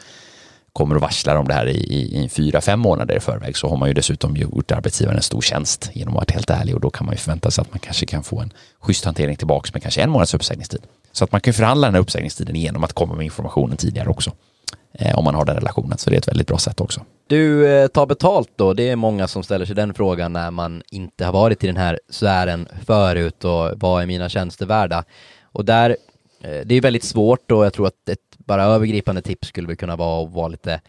kommer 0.73 0.95
och 0.95 1.03
varslar 1.03 1.37
om 1.37 1.49
det 1.49 1.55
här 1.55 1.67
i, 1.67 1.77
i, 1.77 2.25
i 2.25 2.29
fyra, 2.29 2.61
fem 2.61 2.81
månader 2.81 3.17
i 3.17 3.21
förväg 3.21 3.57
så 3.57 3.69
har 3.69 3.77
man 3.77 3.89
ju 3.89 3.95
dessutom 3.95 4.37
gjort 4.37 4.73
arbetsgivaren 4.73 5.17
en 5.17 5.23
stor 5.23 5.41
tjänst 5.41 5.91
genom 5.93 6.17
att 6.17 6.31
vara 6.31 6.35
helt 6.35 6.51
ärlig 6.51 6.75
och 6.75 6.81
då 6.81 6.91
kan 6.91 7.07
man 7.07 7.15
ju 7.15 7.19
förvänta 7.19 7.51
sig 7.51 7.63
att 7.63 7.71
man 7.71 7.79
kanske 7.79 8.07
kan 8.07 8.23
få 8.23 8.41
en 8.41 8.53
schysst 8.81 9.05
hantering 9.05 9.37
tillbaks 9.37 9.73
med 9.73 9.83
kanske 9.83 10.03
en 10.03 10.11
månads 10.11 10.35
uppsägningstid. 10.35 10.81
Så 11.13 11.25
att 11.25 11.33
man 11.33 11.41
kan 11.41 11.55
förhandla 11.55 11.87
den 11.87 11.95
här 11.95 12.03
uppsägningstiden 12.03 12.57
genom 12.57 12.85
att 12.85 12.93
komma 12.93 13.15
med 13.15 13.25
informationen 13.25 13.77
tidigare 13.77 14.09
också. 14.09 14.33
Eh, 15.01 15.19
om 15.19 15.25
man 15.25 15.35
har 15.35 15.45
den 15.45 15.55
relationen. 15.55 15.99
Så 15.99 16.11
det 16.11 16.17
är 16.17 16.19
ett 16.19 16.29
väldigt 16.29 16.47
bra 16.47 16.59
sätt 16.59 16.81
också. 16.81 17.01
Du, 17.27 17.69
eh, 17.69 17.89
tar 17.89 18.07
betalt 18.07 18.51
då. 18.57 18.75
Det 18.75 18.89
är 18.89 18.97
många 18.97 19.29
som 19.29 19.43
ställer 19.43 19.65
sig 19.67 19.77
den 19.77 19.95
frågan 19.95 20.33
när 20.33 20.51
man 20.51 20.83
inte 20.91 21.25
har 21.25 21.33
varit 21.33 21.65
i 21.65 21.67
den 21.67 21.77
här 21.77 22.01
sfären 22.11 22.69
förut 22.87 23.45
och 23.45 23.71
vad 23.77 24.03
är 24.03 24.07
mina 24.07 24.29
tjänster 24.29 24.67
värda? 24.67 25.05
Och 25.43 25.65
där, 25.65 25.97
eh, 26.43 26.61
det 26.65 26.75
är 26.75 26.81
väldigt 26.81 27.05
svårt 27.05 27.51
och 27.51 27.65
jag 27.65 27.73
tror 27.73 27.87
att 27.87 28.09
ett 28.09 28.19
bara 28.39 28.65
övergripande 28.65 29.23
tips 29.23 29.49
skulle 29.49 29.67
väl 29.67 29.77
kunna 29.77 29.97
vara 29.97 30.25
att 30.25 30.33
vara 30.33 30.49
lite 30.49 30.81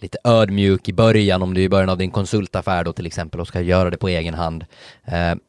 lite 0.00 0.18
ödmjuk 0.24 0.88
i 0.88 0.92
början 0.92 1.42
om 1.42 1.54
du 1.54 1.60
är 1.60 1.64
i 1.64 1.68
början 1.68 1.88
av 1.88 1.98
din 1.98 2.10
konsultaffär 2.10 2.84
då 2.84 2.92
till 2.92 3.06
exempel 3.06 3.40
och 3.40 3.48
ska 3.48 3.60
göra 3.60 3.90
det 3.90 3.96
på 3.96 4.08
egen 4.08 4.34
hand. 4.34 4.64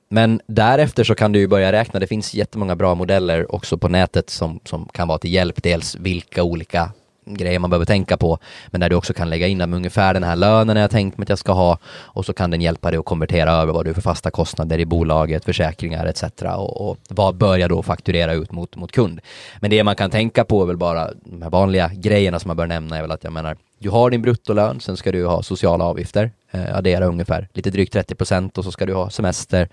Men 0.10 0.42
därefter 0.48 1.04
så 1.04 1.16
kan 1.16 1.32
du 1.32 1.40
ju 1.40 1.48
börja 1.48 1.72
räkna. 1.72 2.00
Det 2.00 2.08
finns 2.08 2.34
jättemånga 2.34 2.76
bra 2.76 2.96
modeller 2.96 3.56
också 3.56 3.78
på 3.78 3.88
nätet 3.88 4.30
som, 4.30 4.60
som 4.66 4.86
kan 4.86 5.08
vara 5.08 5.18
till 5.18 5.34
hjälp. 5.34 5.64
Dels 5.64 5.96
vilka 5.96 6.44
olika 6.44 6.92
grejer 7.36 7.60
man 7.60 7.70
behöver 7.70 7.86
tänka 7.86 8.18
på. 8.18 8.40
Men 8.68 8.82
där 8.82 8.90
du 8.90 8.96
också 8.96 9.14
kan 9.14 9.30
lägga 9.30 9.48
in 9.48 9.62
ungefär 9.62 10.14
den 10.14 10.24
här 10.24 10.36
lönen 10.36 10.78
jag 10.78 10.92
tänkt 10.92 11.18
mig 11.18 11.24
att 11.24 11.30
jag 11.30 11.40
ska 11.40 11.52
ha 11.52 11.78
och 11.88 12.26
så 12.26 12.34
kan 12.34 12.52
den 12.52 12.62
hjälpa 12.62 12.92
dig 12.92 13.00
att 13.00 13.06
konvertera 13.06 13.52
över 13.52 13.74
vad 13.74 13.86
du 13.86 13.94
för 13.94 14.02
fasta 14.02 14.32
kostnader 14.32 14.80
i 14.80 14.86
bolaget, 14.86 15.46
försäkringar 15.46 16.06
etc. 16.06 16.24
Och, 16.42 16.90
och 16.90 16.98
vad 17.10 17.36
bör 17.36 17.58
jag 17.58 17.70
då 17.70 17.84
fakturera 17.84 18.34
ut 18.34 18.52
mot, 18.52 18.76
mot 18.76 18.92
kund. 18.92 19.20
Men 19.60 19.70
det 19.70 19.84
man 19.84 19.96
kan 19.96 20.10
tänka 20.10 20.44
på 20.44 20.62
är 20.62 20.66
väl 20.66 20.78
bara 20.78 21.10
de 21.24 21.42
här 21.42 21.50
vanliga 21.50 21.92
grejerna 21.94 22.40
som 22.40 22.50
man 22.50 22.58
bör 22.58 22.68
nämna 22.68 22.98
är 22.98 23.02
väl 23.02 23.12
att 23.12 23.24
jag 23.24 23.34
menar 23.34 23.58
du 23.80 23.90
har 23.90 24.10
din 24.10 24.22
bruttolön, 24.22 24.80
sen 24.80 24.98
ska 24.98 25.12
du 25.12 25.26
ha 25.26 25.44
sociala 25.44 25.84
avgifter, 25.84 26.32
eh, 26.52 26.78
addera 26.78 27.06
ungefär 27.06 27.48
lite 27.54 27.70
drygt 27.70 27.94
30 27.94 28.16
procent 28.16 28.58
och 28.58 28.64
så 28.64 28.72
ska 28.72 28.86
du 28.86 28.94
ha 28.94 29.10
semester, 29.10 29.70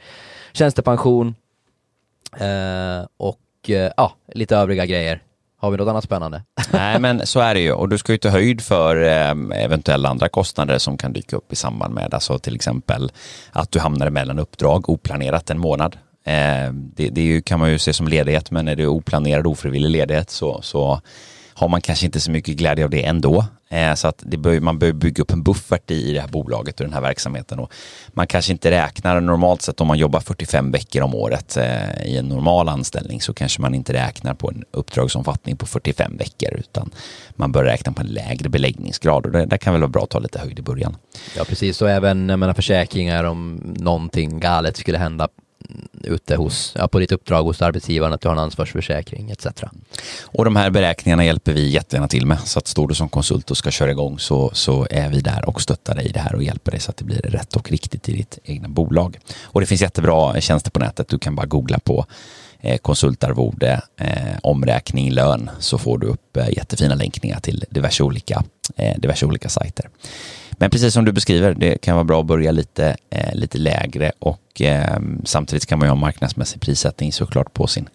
tjänstepension 0.52 1.34
eh, 2.40 3.06
och 3.16 3.70
eh, 3.70 3.92
ja, 3.96 4.16
lite 4.32 4.56
övriga 4.56 4.86
grejer. 4.86 5.22
Har 5.58 5.70
vi 5.70 5.76
något 5.76 5.88
annat 5.88 6.04
spännande? 6.04 6.42
Nej, 6.72 7.00
men 7.00 7.26
så 7.26 7.40
är 7.40 7.54
det 7.54 7.60
ju. 7.60 7.72
Och 7.72 7.88
du 7.88 7.98
ska 7.98 8.12
ju 8.12 8.18
ta 8.18 8.28
höjd 8.28 8.60
för 8.60 9.02
eh, 9.02 9.64
eventuella 9.64 10.08
andra 10.08 10.28
kostnader 10.28 10.78
som 10.78 10.96
kan 10.98 11.12
dyka 11.12 11.36
upp 11.36 11.52
i 11.52 11.56
samband 11.56 11.94
med, 11.94 12.14
alltså 12.14 12.38
till 12.38 12.54
exempel 12.54 13.12
att 13.52 13.70
du 13.70 13.78
hamnar 13.78 14.06
emellan 14.06 14.38
uppdrag 14.38 14.88
oplanerat 14.90 15.50
en 15.50 15.58
månad. 15.58 15.96
Eh, 16.24 16.72
det, 16.72 17.08
det 17.08 17.22
ju, 17.22 17.42
kan 17.42 17.60
man 17.60 17.70
ju 17.70 17.78
se 17.78 17.92
som 17.92 18.08
ledighet, 18.08 18.50
men 18.50 18.68
är 18.68 18.76
det 18.76 18.86
oplanerad 18.86 19.46
ofrivillig 19.46 19.90
ledighet 19.90 20.30
så, 20.30 20.62
så 20.62 21.00
har 21.56 21.68
man 21.68 21.80
kanske 21.80 22.06
inte 22.06 22.20
så 22.20 22.30
mycket 22.30 22.56
glädje 22.56 22.84
av 22.84 22.90
det 22.90 23.04
ändå. 23.04 23.44
Eh, 23.68 23.94
så 23.94 24.08
att 24.08 24.22
bör, 24.22 24.60
man 24.60 24.78
behöver 24.78 24.98
bygga 24.98 25.22
upp 25.22 25.32
en 25.32 25.42
buffert 25.42 25.90
i 25.90 26.12
det 26.12 26.20
här 26.20 26.28
bolaget 26.28 26.80
och 26.80 26.86
den 26.86 26.92
här 26.92 27.00
verksamheten. 27.00 27.58
Och 27.58 27.72
man 28.08 28.26
kanske 28.26 28.52
inte 28.52 28.70
räknar 28.70 29.20
normalt 29.20 29.62
sett 29.62 29.80
om 29.80 29.86
man 29.86 29.98
jobbar 29.98 30.20
45 30.20 30.70
veckor 30.70 31.02
om 31.02 31.14
året 31.14 31.56
eh, 31.56 32.02
i 32.04 32.16
en 32.16 32.28
normal 32.28 32.68
anställning 32.68 33.20
så 33.20 33.34
kanske 33.34 33.60
man 33.60 33.74
inte 33.74 33.92
räknar 33.92 34.34
på 34.34 34.50
en 34.50 34.64
uppdragsomfattning 34.70 35.56
på 35.56 35.66
45 35.66 36.16
veckor 36.16 36.54
utan 36.54 36.90
man 37.30 37.52
bör 37.52 37.64
räkna 37.64 37.92
på 37.92 38.00
en 38.00 38.06
lägre 38.06 38.48
beläggningsgrad 38.48 39.26
och 39.26 39.32
det, 39.32 39.46
det 39.46 39.58
kan 39.58 39.72
väl 39.72 39.80
vara 39.80 39.90
bra 39.90 40.02
att 40.02 40.10
ta 40.10 40.18
lite 40.18 40.38
höjd 40.38 40.58
i 40.58 40.62
början. 40.62 40.96
Ja 41.36 41.44
precis 41.44 41.82
och 41.82 41.90
även 41.90 42.28
jag 42.28 42.38
menar, 42.38 42.54
försäkringar 42.54 43.24
om 43.24 43.74
någonting 43.76 44.40
galet 44.40 44.76
skulle 44.76 44.98
hända 44.98 45.28
ute 46.02 46.36
hos, 46.36 46.72
ja, 46.78 46.88
på 46.88 46.98
ditt 46.98 47.12
uppdrag 47.12 47.42
hos 47.42 47.62
arbetsgivaren 47.62 48.12
att 48.12 48.20
du 48.20 48.28
har 48.28 48.34
en 48.34 48.42
ansvarsförsäkring 48.42 49.30
etc. 49.30 49.46
Och 50.22 50.44
de 50.44 50.56
här 50.56 50.70
beräkningarna 50.70 51.24
hjälper 51.24 51.52
vi 51.52 51.68
jättegärna 51.68 52.08
till 52.08 52.26
med. 52.26 52.38
Så 52.44 52.58
att 52.58 52.66
står 52.66 52.88
du 52.88 52.94
som 52.94 53.08
konsult 53.08 53.50
och 53.50 53.56
ska 53.56 53.70
köra 53.70 53.90
igång 53.90 54.18
så, 54.18 54.50
så 54.54 54.86
är 54.90 55.10
vi 55.10 55.20
där 55.20 55.48
och 55.48 55.62
stöttar 55.62 55.94
dig 55.94 56.06
i 56.06 56.12
det 56.12 56.20
här 56.20 56.34
och 56.34 56.42
hjälper 56.42 56.70
dig 56.70 56.80
så 56.80 56.90
att 56.90 56.96
det 56.96 57.04
blir 57.04 57.18
rätt 57.18 57.56
och 57.56 57.70
riktigt 57.70 58.08
i 58.08 58.12
ditt 58.12 58.38
egna 58.44 58.68
bolag. 58.68 59.18
Och 59.42 59.60
det 59.60 59.66
finns 59.66 59.80
jättebra 59.80 60.40
tjänster 60.40 60.70
på 60.70 60.80
nätet. 60.80 61.08
Du 61.08 61.18
kan 61.18 61.34
bara 61.34 61.46
googla 61.46 61.78
på 61.78 62.06
eh, 62.60 62.78
konsultarvode, 62.78 63.80
eh, 64.00 64.38
omräkning, 64.42 65.10
lön 65.10 65.50
så 65.58 65.78
får 65.78 65.98
du 65.98 66.06
upp 66.06 66.36
eh, 66.36 66.48
jättefina 66.48 66.94
länkningar 66.94 67.40
till 67.40 67.64
diverse 67.70 68.02
olika, 68.02 68.44
eh, 68.76 68.98
diverse 68.98 69.26
olika 69.26 69.48
sajter. 69.48 69.88
Men 70.58 70.70
precis 70.70 70.94
som 70.94 71.04
du 71.04 71.12
beskriver, 71.12 71.54
det 71.54 71.78
kan 71.78 71.94
vara 71.94 72.04
bra 72.04 72.20
att 72.20 72.26
börja 72.26 72.50
lite, 72.50 72.96
eh, 73.10 73.34
lite 73.34 73.58
lägre 73.58 74.12
och 74.18 74.60
eh, 74.60 75.00
samtidigt 75.24 75.66
kan 75.66 75.78
man 75.78 75.86
ju 75.86 75.90
ha 75.90 75.96
marknadsmässig 75.96 76.60
prissättning 76.60 77.12
såklart 77.12 77.52
på 77.52 77.66
sin, 77.66 77.88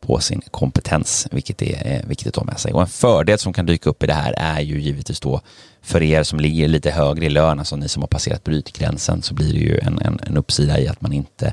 på 0.00 0.18
sin 0.18 0.40
kompetens, 0.50 1.28
vilket 1.30 1.62
är 1.62 1.92
eh, 1.92 2.08
viktigt 2.08 2.28
att 2.28 2.36
ha 2.36 2.44
med 2.44 2.60
sig. 2.60 2.72
Och 2.72 2.80
en 2.80 2.86
fördel 2.86 3.38
som 3.38 3.52
kan 3.52 3.66
dyka 3.66 3.90
upp 3.90 4.02
i 4.02 4.06
det 4.06 4.14
här 4.14 4.34
är 4.36 4.60
ju 4.60 4.80
givetvis 4.80 5.20
då 5.20 5.40
för 5.82 6.02
er 6.02 6.22
som 6.22 6.40
ligger 6.40 6.68
lite 6.68 6.90
högre 6.90 7.26
i 7.26 7.30
lön, 7.30 7.58
alltså 7.58 7.76
ni 7.76 7.88
som 7.88 8.02
har 8.02 8.08
passerat 8.08 8.44
brytgränsen, 8.44 9.22
så 9.22 9.34
blir 9.34 9.52
det 9.52 9.60
ju 9.60 9.78
en, 9.78 9.98
en, 9.98 10.20
en 10.22 10.36
uppsida 10.36 10.80
i 10.80 10.88
att 10.88 11.00
man 11.00 11.12
inte 11.12 11.52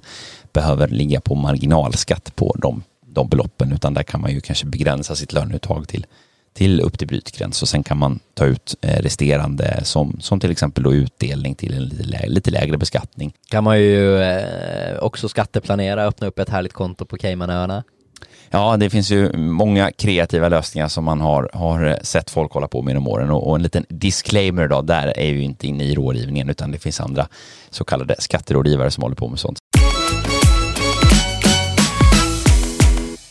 behöver 0.54 0.88
ligga 0.88 1.22
på 1.22 1.36
marginalskatt 1.36 2.36
på 2.36 2.56
de, 2.62 2.84
de 3.06 3.30
beloppen, 3.30 3.74
utan 3.74 3.94
där 3.94 4.04
kan 4.04 4.22
man 4.22 4.32
ju 4.32 4.42
kanske 4.42 4.66
begränsa 4.66 5.16
sitt 5.16 5.34
löneuttag 5.34 5.88
till 5.88 6.06
till 6.54 6.82
upp 6.82 6.98
till 6.98 7.08
brytgräns 7.08 7.62
och 7.62 7.70
sen 7.70 7.84
kan 7.84 7.98
man 7.98 8.20
ta 8.34 8.46
ut 8.46 8.76
eh, 8.82 9.02
resterande 9.02 9.80
som, 9.84 10.18
som 10.22 10.40
till 10.40 10.52
exempel 10.52 10.84
då 10.84 10.94
utdelning 10.94 11.56
till 11.56 11.74
en 11.74 11.84
lite 11.84 12.04
lägre, 12.04 12.30
lite 12.30 12.52
lägre 12.52 12.78
beskattning. 12.78 13.34
Kan 13.50 13.64
man 13.64 13.80
ju 13.80 14.22
eh, 14.22 15.00
också 15.00 15.30
skatteplanera, 15.30 16.06
öppna 16.06 16.28
upp 16.28 16.40
ett 16.40 16.50
härligt 16.50 16.74
konto 16.74 17.06
på 17.06 17.18
Caymanöarna. 17.18 17.84
Ja, 18.52 18.78
det 18.78 18.90
finns 18.90 19.12
ju 19.12 19.38
många 19.38 19.92
kreativa 19.92 20.50
lösningar 20.50 20.88
som 20.88 21.04
man 21.04 21.22
har, 21.22 21.50
har 21.54 22.00
sett 22.04 22.30
folk 22.30 22.52
hålla 22.52 22.68
på 22.68 22.82
med 22.82 22.92
genom 22.92 23.08
åren 23.08 23.32
och, 23.32 23.48
och 23.48 23.56
en 23.56 23.64
liten 23.64 23.86
disclaimer 23.90 24.68
då, 24.68 24.82
där 24.82 25.18
är 25.18 25.30
ju 25.30 25.42
inte 25.42 25.68
inne 25.68 25.84
i 25.84 25.96
rådgivningen 25.96 26.50
utan 26.50 26.72
det 26.72 26.80
finns 26.80 27.00
andra 27.00 27.28
så 27.70 27.84
kallade 27.84 28.16
skatterådgivare 28.20 28.92
som 28.92 29.04
håller 29.04 29.16
på 29.16 29.28
med 29.28 29.40
sånt. 29.40 29.59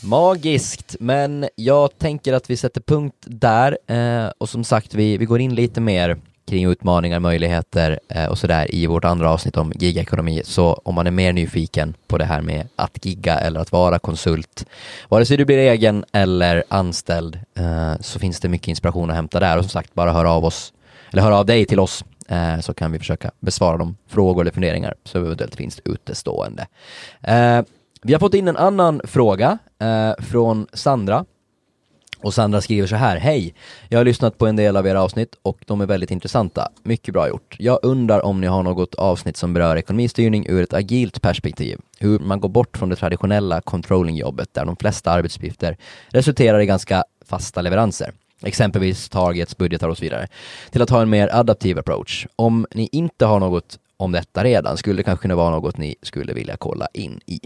Magiskt, 0.08 0.96
men 1.00 1.48
jag 1.54 1.98
tänker 1.98 2.32
att 2.32 2.50
vi 2.50 2.56
sätter 2.56 2.80
punkt 2.80 3.16
där 3.20 3.78
eh, 3.86 4.30
och 4.38 4.48
som 4.48 4.64
sagt 4.64 4.94
vi, 4.94 5.16
vi 5.16 5.24
går 5.24 5.40
in 5.40 5.54
lite 5.54 5.80
mer 5.80 6.16
kring 6.46 6.70
utmaningar, 6.70 7.20
möjligheter 7.20 8.00
eh, 8.08 8.26
och 8.26 8.38
sådär 8.38 8.74
i 8.74 8.86
vårt 8.86 9.04
andra 9.04 9.30
avsnitt 9.30 9.56
om 9.56 9.72
gigekonomi. 9.76 10.42
Så 10.44 10.80
om 10.84 10.94
man 10.94 11.06
är 11.06 11.10
mer 11.10 11.32
nyfiken 11.32 11.94
på 12.06 12.18
det 12.18 12.24
här 12.24 12.40
med 12.40 12.68
att 12.76 13.04
gigga 13.04 13.38
eller 13.38 13.60
att 13.60 13.72
vara 13.72 13.98
konsult, 13.98 14.66
vare 15.08 15.24
sig 15.24 15.36
du 15.36 15.44
blir 15.44 15.58
egen 15.58 16.04
eller 16.12 16.64
anställd, 16.68 17.38
eh, 17.54 17.94
så 18.00 18.18
finns 18.18 18.40
det 18.40 18.48
mycket 18.48 18.68
inspiration 18.68 19.10
att 19.10 19.16
hämta 19.16 19.40
där 19.40 19.56
och 19.56 19.64
som 19.64 19.70
sagt 19.70 19.94
bara 19.94 20.12
hör 20.12 20.24
av 20.24 20.44
oss 20.44 20.72
eller 21.10 21.22
hör 21.22 21.32
av 21.32 21.46
dig 21.46 21.66
till 21.66 21.80
oss 21.80 22.04
eh, 22.28 22.60
så 22.60 22.74
kan 22.74 22.92
vi 22.92 22.98
försöka 22.98 23.30
besvara 23.40 23.76
de 23.76 23.96
frågor 24.06 24.40
eller 24.40 24.52
funderingar 24.52 24.94
som 25.04 25.24
eventuellt 25.24 25.56
finns 25.56 25.80
utestående. 25.84 26.66
Eh, 27.22 27.62
vi 28.02 28.12
har 28.12 28.20
fått 28.20 28.34
in 28.34 28.48
en 28.48 28.56
annan 28.56 29.00
fråga 29.04 29.58
eh, 29.78 30.24
från 30.24 30.66
Sandra 30.72 31.24
Och 32.20 32.34
Sandra 32.34 32.60
skriver 32.60 32.86
så 32.86 32.96
här, 32.96 33.16
hej! 33.16 33.54
Jag 33.88 33.98
har 33.98 34.04
lyssnat 34.04 34.38
på 34.38 34.46
en 34.46 34.56
del 34.56 34.76
av 34.76 34.86
era 34.86 35.02
avsnitt 35.02 35.34
och 35.42 35.58
de 35.66 35.80
är 35.80 35.86
väldigt 35.86 36.10
intressanta. 36.10 36.68
Mycket 36.82 37.14
bra 37.14 37.28
gjort. 37.28 37.56
Jag 37.58 37.78
undrar 37.82 38.24
om 38.24 38.40
ni 38.40 38.46
har 38.46 38.62
något 38.62 38.94
avsnitt 38.94 39.36
som 39.36 39.54
berör 39.54 39.76
ekonomistyrning 39.76 40.46
ur 40.48 40.62
ett 40.62 40.74
agilt 40.74 41.22
perspektiv. 41.22 41.78
Hur 41.98 42.18
man 42.18 42.40
går 42.40 42.48
bort 42.48 42.76
från 42.76 42.88
det 42.88 42.96
traditionella 42.96 43.60
controllingjobbet 43.60 44.54
där 44.54 44.64
de 44.64 44.76
flesta 44.76 45.10
arbetsuppgifter 45.10 45.76
resulterar 46.08 46.60
i 46.60 46.66
ganska 46.66 47.04
fasta 47.24 47.62
leveranser. 47.62 48.12
Exempelvis 48.42 49.08
targets, 49.08 49.56
budgetar 49.56 49.88
och 49.88 49.98
så 49.98 50.04
vidare. 50.04 50.28
Till 50.70 50.82
att 50.82 50.90
ha 50.90 51.02
en 51.02 51.10
mer 51.10 51.28
adaptiv 51.32 51.78
approach. 51.78 52.26
Om 52.36 52.66
ni 52.74 52.88
inte 52.92 53.26
har 53.26 53.40
något 53.40 53.78
om 53.96 54.12
detta 54.12 54.44
redan 54.44 54.76
skulle 54.76 54.96
det 54.96 55.02
kanske 55.02 55.22
kunna 55.22 55.36
vara 55.36 55.50
något 55.50 55.76
ni 55.76 55.94
skulle 56.02 56.32
vilja 56.32 56.56
kolla 56.56 56.88
in 56.94 57.20
i. 57.26 57.40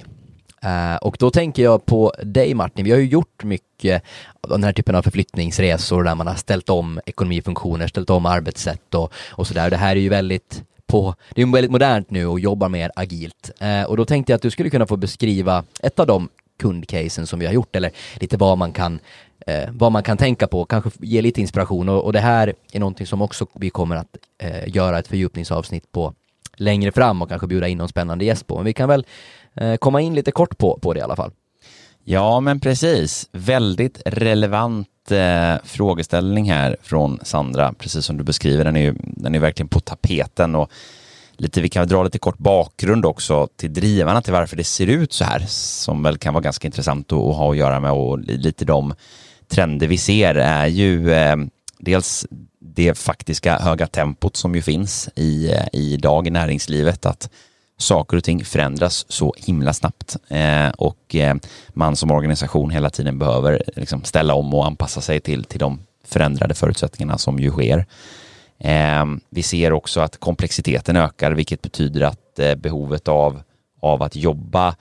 Uh, 0.65 0.97
och 0.97 1.17
då 1.19 1.31
tänker 1.31 1.63
jag 1.63 1.87
på 1.87 2.13
dig 2.23 2.55
Martin, 2.55 2.85
vi 2.85 2.91
har 2.91 2.99
ju 2.99 3.07
gjort 3.07 3.45
mycket 3.45 4.03
av 4.41 4.51
den 4.51 4.65
här 4.65 4.73
typen 4.73 4.95
av 4.95 5.03
förflyttningsresor 5.03 6.05
där 6.05 6.15
man 6.15 6.27
har 6.27 6.35
ställt 6.35 6.69
om 6.71 7.01
ekonomifunktioner, 7.07 7.87
ställt 7.87 8.11
om 8.11 8.27
arbetssätt 8.27 8.95
och, 8.95 9.13
och 9.31 9.47
sådär. 9.47 9.71
Det 9.71 9.77
här 9.77 9.97
är 9.97 10.01
ju 10.01 10.09
väldigt 10.09 10.63
på, 10.87 11.15
det 11.35 11.43
är 11.43 11.47
väldigt 11.47 11.71
modernt 11.71 12.11
nu 12.11 12.27
och 12.27 12.41
jobbar 12.41 12.69
mer 12.69 12.91
agilt. 12.97 13.51
Uh, 13.63 13.83
och 13.83 13.97
då 13.97 14.05
tänkte 14.05 14.33
jag 14.33 14.37
att 14.37 14.43
du 14.43 14.51
skulle 14.51 14.71
kunna 14.71 14.87
få 14.87 14.97
beskriva 14.97 15.65
ett 15.83 16.01
av 16.01 16.07
de 16.07 16.29
kundcasen 16.59 17.27
som 17.27 17.39
vi 17.39 17.47
har 17.47 17.53
gjort 17.53 17.77
eller 17.77 17.91
lite 18.21 18.37
vad 18.37 18.59
man 18.59 18.73
kan 18.73 19.01
eh, 19.47 19.71
vad 19.73 19.93
man 19.93 20.03
kan 20.03 20.17
tänka 20.17 20.47
på, 20.47 20.65
kanske 20.65 20.91
ge 21.01 21.23
lite 21.23 21.41
inspiration 21.41 21.89
och, 21.89 22.05
och 22.05 22.13
det 22.13 22.21
här 22.21 22.55
är 22.73 22.81
någonting 22.81 23.07
som 23.07 23.23
också 23.23 23.47
vi 23.55 23.71
kommer 23.71 23.97
att 23.97 24.17
eh, 24.39 24.69
göra 24.69 24.99
ett 24.99 25.09
fördjupningsavsnitt 25.09 25.93
på 25.93 26.15
längre 26.57 26.93
fram 26.93 27.23
och 27.23 27.29
kanske 27.29 27.47
bjuda 27.47 27.69
in 27.69 27.79
någon 27.79 27.89
spännande 27.89 28.25
gäst 28.25 28.47
på. 28.47 28.57
Men 28.57 28.65
vi 28.65 28.73
kan 28.73 28.89
väl 28.89 29.07
Eh, 29.57 29.77
komma 29.77 30.01
in 30.01 30.15
lite 30.15 30.33
kort 30.33 30.59
på, 30.59 30.79
på 30.83 30.93
det 30.93 31.01
i 31.01 31.03
alla 31.03 31.17
fall. 31.17 31.31
Ja, 32.05 32.41
men 32.41 32.61
precis. 32.61 33.29
Väldigt 33.33 34.03
relevant 34.05 35.11
eh, 35.11 35.55
frågeställning 35.65 36.51
här 36.51 36.77
från 36.83 37.19
Sandra, 37.23 37.73
precis 37.79 38.05
som 38.05 38.17
du 38.17 38.25
beskriver. 38.25 38.65
Den 38.65 38.77
är 38.77 38.81
ju 38.81 38.95
den 38.99 39.35
är 39.35 39.39
verkligen 39.39 39.69
på 39.69 39.81
tapeten 39.81 40.55
och 40.55 40.71
lite, 41.33 41.61
vi 41.61 41.69
kan 41.69 41.89
dra 41.89 42.03
lite 42.03 42.19
kort 42.19 42.39
bakgrund 42.39 43.07
också 43.07 43.49
till 43.57 43.73
drivarna 43.73 44.23
till 44.23 44.33
varför 44.33 44.57
det 44.57 44.65
ser 44.65 44.87
ut 44.87 45.13
så 45.13 45.25
här, 45.25 45.45
som 45.49 46.03
väl 46.03 46.19
kan 46.19 46.35
vara 46.35 46.43
ganska 46.43 46.69
intressant 46.69 47.13
att, 47.13 47.19
att 47.19 47.37
ha 47.37 47.51
att 47.51 47.57
göra 47.57 47.81
med 47.81 47.93
och 47.93 48.19
lite 48.19 48.65
de 48.65 48.95
trender 49.49 49.87
vi 49.87 49.99
ser 49.99 50.35
är 50.35 50.67
ju 50.67 51.13
eh, 51.13 51.37
dels 51.79 52.27
det 52.61 52.99
faktiska 52.99 53.59
höga 53.59 53.87
tempot 53.87 54.37
som 54.37 54.55
ju 54.55 54.63
finns 54.63 55.09
i, 55.17 55.53
eh, 55.53 55.65
i 55.73 55.97
dag 55.97 56.27
i 56.27 56.31
näringslivet, 56.31 57.07
att 57.07 57.31
saker 57.83 58.17
och 58.17 58.25
ting 58.25 58.45
förändras 58.45 59.07
så 59.09 59.35
himla 59.37 59.73
snabbt 59.73 60.17
eh, 60.29 60.69
och 60.69 61.15
eh, 61.15 61.35
man 61.69 61.97
som 61.97 62.11
organisation 62.11 62.71
hela 62.71 62.91
tiden 62.91 63.19
behöver 63.19 63.63
liksom 63.77 64.05
ställa 64.05 64.35
om 64.35 64.55
och 64.55 64.67
anpassa 64.67 65.01
sig 65.01 65.21
till, 65.21 65.45
till 65.45 65.59
de 65.59 65.81
förändrade 66.05 66.55
förutsättningarna 66.55 67.19
som 67.19 67.39
ju 67.39 67.51
sker. 67.51 67.87
Eh, 68.59 69.05
vi 69.31 69.43
ser 69.43 69.73
också 69.73 70.01
att 70.01 70.21
komplexiteten 70.21 70.97
ökar, 70.97 71.33
vilket 71.33 71.63
betyder 71.63 72.01
att 72.01 72.39
eh, 72.39 72.55
behovet 72.55 73.09
av, 73.09 73.43
av 73.81 74.03
att 74.03 74.17
jobba 74.17 74.77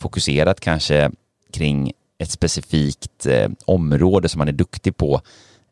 fokuserat 0.00 0.60
kanske 0.60 1.10
kring 1.52 1.92
ett 2.18 2.30
specifikt 2.30 3.26
eh, 3.26 3.48
område 3.64 4.28
som 4.28 4.38
man 4.38 4.48
är 4.48 4.52
duktig 4.52 4.96
på 4.96 5.20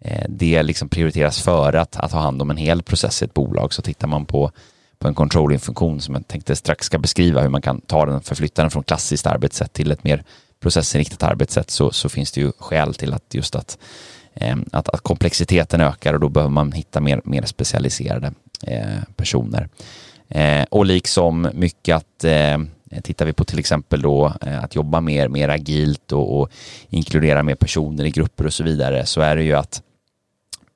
Eh, 0.04 0.24
det 0.28 0.62
liksom 0.62 0.88
prioriteras 0.88 1.42
före 1.42 1.80
att, 1.80 1.96
att 1.96 2.12
ha 2.12 2.20
hand 2.20 2.42
om 2.42 2.50
en 2.50 2.56
hel 2.56 2.82
process 2.82 3.22
i 3.22 3.24
ett 3.24 3.34
bolag. 3.34 3.72
Så 3.72 3.82
tittar 3.82 4.08
man 4.08 4.26
på, 4.26 4.50
på 5.04 5.08
en 5.08 5.14
controlling-funktion 5.14 6.00
som 6.00 6.14
jag 6.14 6.28
tänkte 6.28 6.56
strax 6.56 6.86
ska 6.86 6.98
beskriva 6.98 7.42
hur 7.42 7.48
man 7.48 7.62
kan 7.62 7.80
ta 7.80 8.06
den, 8.06 8.20
förflytta 8.20 8.62
den 8.62 8.70
från 8.70 8.82
klassiskt 8.82 9.26
arbetssätt 9.26 9.72
till 9.72 9.90
ett 9.90 10.04
mer 10.04 10.22
processinriktat 10.60 11.22
arbetssätt 11.22 11.70
så, 11.70 11.90
så 11.90 12.08
finns 12.08 12.32
det 12.32 12.40
ju 12.40 12.52
skäl 12.58 12.94
till 12.94 13.14
att 13.14 13.34
just 13.34 13.54
att, 13.54 13.78
eh, 14.34 14.56
att, 14.72 14.88
att, 14.88 15.00
komplexiteten 15.00 15.80
ökar 15.80 16.14
och 16.14 16.20
då 16.20 16.28
behöver 16.28 16.50
man 16.50 16.72
hitta 16.72 17.00
mer, 17.00 17.20
mer 17.24 17.42
specialiserade 17.42 18.32
eh, 18.66 19.02
personer. 19.16 19.68
Eh, 20.28 20.64
och 20.70 20.86
liksom 20.86 21.48
mycket 21.54 21.96
att 21.96 22.24
eh, 22.24 22.58
Tittar 23.02 23.26
vi 23.26 23.32
på 23.32 23.44
till 23.44 23.58
exempel 23.58 24.02
då 24.02 24.32
eh, 24.40 24.64
att 24.64 24.74
jobba 24.74 25.00
mer, 25.00 25.28
mer 25.28 25.48
agilt 25.48 26.12
och, 26.12 26.40
och, 26.40 26.50
inkludera 26.88 27.42
mer 27.42 27.54
personer 27.54 28.04
i 28.04 28.10
grupper 28.10 28.46
och 28.46 28.54
så 28.54 28.64
vidare 28.64 29.06
så 29.06 29.20
är 29.20 29.36
det 29.36 29.42
ju 29.42 29.54
att 29.54 29.82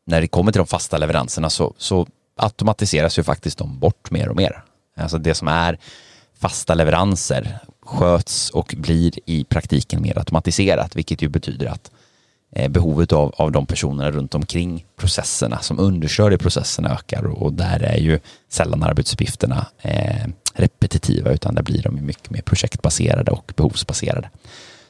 när 0.07 0.21
det 0.21 0.29
kommer 0.29 0.53
till 0.53 0.59
de 0.59 0.67
fasta 0.67 0.99
leveranserna 0.99 1.51
så, 1.51 1.75
så 1.79 2.07
automatiseras 2.39 3.19
ju 3.19 3.23
faktiskt 3.23 3.59
de 3.59 3.79
bort 3.79 4.11
mer 4.11 4.29
och 4.29 4.37
mer. 4.37 4.63
Alltså 4.97 5.19
det 5.19 5.35
som 5.35 5.49
är 5.49 5.79
fasta 6.39 6.75
leveranser 6.75 7.59
sköts 7.83 8.51
och 8.51 8.75
blir 8.79 9.13
i 9.27 9.45
praktiken 9.45 10.03
mer 10.03 10.19
automatiserat, 10.19 10.97
vilket 10.97 11.23
ju 11.23 11.29
betyder 11.29 11.67
att 11.67 11.91
eh, 12.53 12.69
behovet 12.69 13.13
av, 13.13 13.35
av 13.37 13.53
de 13.53 13.67
personerna 13.67 14.11
runt 14.11 14.35
omkring 14.35 14.85
processerna 14.97 15.59
som 15.59 15.79
understödjer 15.79 16.39
processerna 16.39 16.91
ökar 16.91 17.27
och, 17.27 17.43
och 17.43 17.53
där 17.53 17.83
är 17.83 17.97
ju 17.97 18.21
sällan 18.49 18.83
arbetsuppgifterna 18.83 19.67
eh, 19.83 20.27
repetitiva 20.55 21.31
utan 21.31 21.55
där 21.55 21.63
blir 21.63 21.83
de 21.83 22.07
mycket 22.07 22.31
mer 22.31 22.43
projektbaserade 22.43 23.31
och 23.31 23.53
behovsbaserade. 23.57 24.31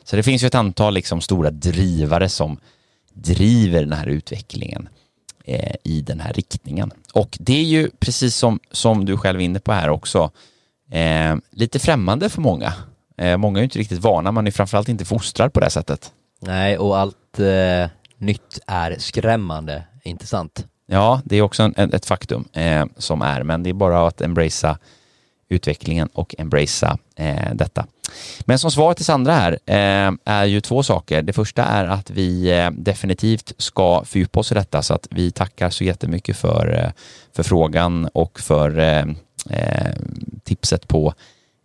Så 0.05 0.17
det 0.17 0.23
finns 0.23 0.43
ju 0.43 0.47
ett 0.47 0.55
antal 0.55 0.95
liksom 0.95 1.21
stora 1.21 1.51
drivare 1.51 2.29
som 2.29 2.59
driver 3.13 3.81
den 3.81 3.93
här 3.93 4.07
utvecklingen 4.07 4.89
eh, 5.49 5.75
i 5.85 6.01
den 6.01 6.21
här 6.21 6.33
riktningen. 6.33 6.91
Och 7.13 7.39
det 7.41 7.59
är 7.59 7.65
ju 7.65 7.91
precis 7.99 8.37
som, 8.37 8.61
som 8.71 9.05
du 9.05 9.17
själv 9.17 9.41
är 9.41 9.45
inne 9.45 9.59
på 9.59 9.73
här 9.73 9.89
också, 9.89 10.31
eh, 10.91 11.37
lite 11.51 11.79
främmande 11.79 12.29
för 12.29 12.41
många. 12.41 12.73
Eh, 13.17 13.37
många 13.37 13.59
är 13.59 13.61
ju 13.61 13.65
inte 13.65 13.79
riktigt 13.79 14.01
vana, 14.01 14.33
man 14.33 14.47
är 14.47 14.51
framförallt 14.51 14.89
inte 14.89 15.05
fostrad 15.05 15.53
på 15.53 15.61
det 15.61 15.71
sättet. 15.71 16.13
Nej, 16.41 16.79
och 16.79 16.99
allt 16.99 17.39
eh, 17.39 17.91
nytt 18.19 18.59
är 18.67 18.97
skrämmande, 18.99 19.83
inte 20.05 20.27
sant? 20.27 20.67
Ja, 20.87 21.21
det 21.25 21.37
är 21.37 21.43
också 21.43 21.63
en, 21.63 21.95
ett 21.95 22.07
faktum 22.07 22.49
eh, 22.53 22.87
som 22.97 23.23
är, 23.23 23.43
men 23.43 23.63
det 23.63 23.71
är 23.71 23.75
bara 23.75 24.07
att 24.07 24.21
embracea 24.21 24.79
utvecklingen 25.49 26.09
och 26.13 26.35
embracea 26.39 26.99
eh, 27.17 27.55
detta. 27.55 27.87
Men 28.41 28.59
som 28.59 28.71
svar 28.71 28.95
till 28.95 29.05
Sandra 29.05 29.33
här 29.33 29.53
eh, 29.67 30.13
är 30.25 30.45
ju 30.45 30.61
två 30.61 30.83
saker. 30.83 31.23
Det 31.23 31.33
första 31.33 31.65
är 31.65 31.85
att 31.85 32.11
vi 32.11 32.51
eh, 32.51 32.71
definitivt 32.71 33.53
ska 33.59 34.05
fördjupa 34.05 34.41
oss 34.41 34.53
i 34.53 34.55
detta 34.55 34.83
så 34.83 34.95
att 34.95 35.07
vi 35.11 35.31
tackar 35.31 35.71
så 35.71 35.85
jättemycket 35.85 36.37
för, 36.37 36.85
eh, 36.85 36.91
för 37.33 37.43
frågan 37.43 38.09
och 38.13 38.41
för 38.41 38.79
eh, 38.79 39.05
eh 39.51 39.93
tipset 40.45 40.89
på 40.89 41.15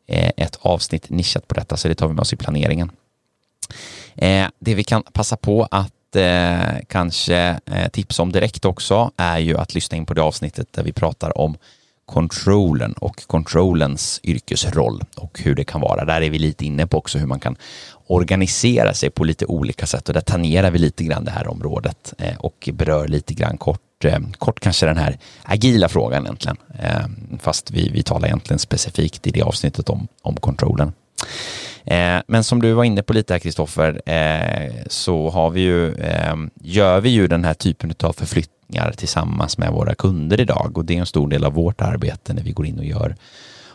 eh, 0.08 0.32
ett 0.38 0.60
avsnitt 0.62 1.10
nischat 1.10 1.48
på 1.48 1.56
detta 1.56 1.78
så 1.78 1.88
det 1.88 1.96
tar 1.96 2.08
vi 2.08 2.14
med 2.14 2.22
oss 2.22 2.34
i 2.34 2.36
planeringen. 2.36 2.92
det 4.60 4.76
vi 4.76 4.84
kan 4.84 5.04
passa 5.04 5.38
på 5.38 5.68
att 5.72 5.94
kanske 6.88 7.60
tipsa 7.92 8.22
om 8.22 8.32
direkt 8.32 8.66
också 8.66 9.12
är 9.18 9.40
ju 9.40 9.58
att 9.58 9.74
lyssna 9.74 9.98
in 9.98 10.06
på 10.06 10.14
det 10.14 10.22
avsnittet 10.22 10.74
där 10.74 10.84
vi 10.84 10.92
pratar 10.92 11.38
om 11.38 11.58
controllen 12.06 12.94
och 12.94 13.28
controllens 13.28 14.20
yrkesroll 14.24 15.04
och 15.16 15.40
hur 15.40 15.56
det 15.56 15.64
kan 15.64 15.82
vara. 15.82 16.06
Där 16.06 16.22
är 16.22 16.30
vi 16.30 16.40
lite 16.40 16.66
inne 16.66 16.88
på 16.88 16.98
också 16.98 17.18
hur 17.18 17.28
man 17.28 17.40
kan 17.40 17.56
organisera 18.08 18.94
sig 18.94 19.10
på 19.10 19.24
lite 19.24 19.46
olika 19.46 19.86
sätt 19.86 20.08
och 20.08 20.14
där 20.14 20.22
tangerar 20.22 20.72
vi 20.72 20.80
lite 20.80 21.04
grann 21.04 21.26
det 21.26 21.32
här 21.32 21.48
området 21.48 22.14
eh, 22.18 22.38
och 22.38 22.70
berör 22.74 23.08
lite 23.08 23.34
grann 23.34 23.58
kort, 23.58 24.06
eh, 24.06 24.20
kort 24.38 24.60
kanske 24.60 24.86
den 24.86 24.98
här 24.98 25.18
agila 25.44 25.90
frågan 25.90 26.24
egentligen. 26.24 26.58
Eh, 26.80 27.06
fast 27.40 27.72
vi, 27.72 27.90
vi 27.90 28.04
talar 28.04 28.28
egentligen 28.28 28.60
specifikt 28.60 29.28
i 29.28 29.32
det 29.32 29.42
avsnittet 29.42 29.90
om, 29.90 30.08
om 30.22 30.36
controllen. 30.36 30.94
Men 32.28 32.44
som 32.44 32.62
du 32.62 32.74
var 32.74 32.84
inne 32.84 33.04
på 33.04 33.14
lite 33.14 33.34
här 33.34 33.40
Kristoffer, 33.40 34.02
så 34.88 35.30
har 35.30 35.50
vi 35.50 35.62
ju, 35.62 35.96
gör 36.62 37.02
vi 37.02 37.10
ju 37.10 37.28
den 37.28 37.44
här 37.44 37.54
typen 37.54 37.94
av 38.04 38.14
förflyttning 38.14 38.63
lösningar 38.74 38.92
tillsammans 38.92 39.58
med 39.58 39.72
våra 39.72 39.96
kunder 39.96 40.42
idag 40.42 40.78
och 40.78 40.86
det 40.86 40.96
är 40.96 41.00
en 41.00 41.06
stor 41.06 41.30
del 41.30 41.44
av 41.44 41.54
vårt 41.54 41.82
arbete 41.82 42.34
när 42.34 42.44
vi 42.44 42.52
går 42.52 42.66
in 42.66 42.80
och 42.80 42.86
gör 42.86 43.16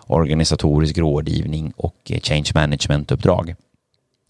organisatorisk 0.07 0.99
rådgivning 0.99 1.73
och 1.77 1.97
eh, 2.11 2.21
change 2.21 2.51
management-uppdrag. 2.55 3.55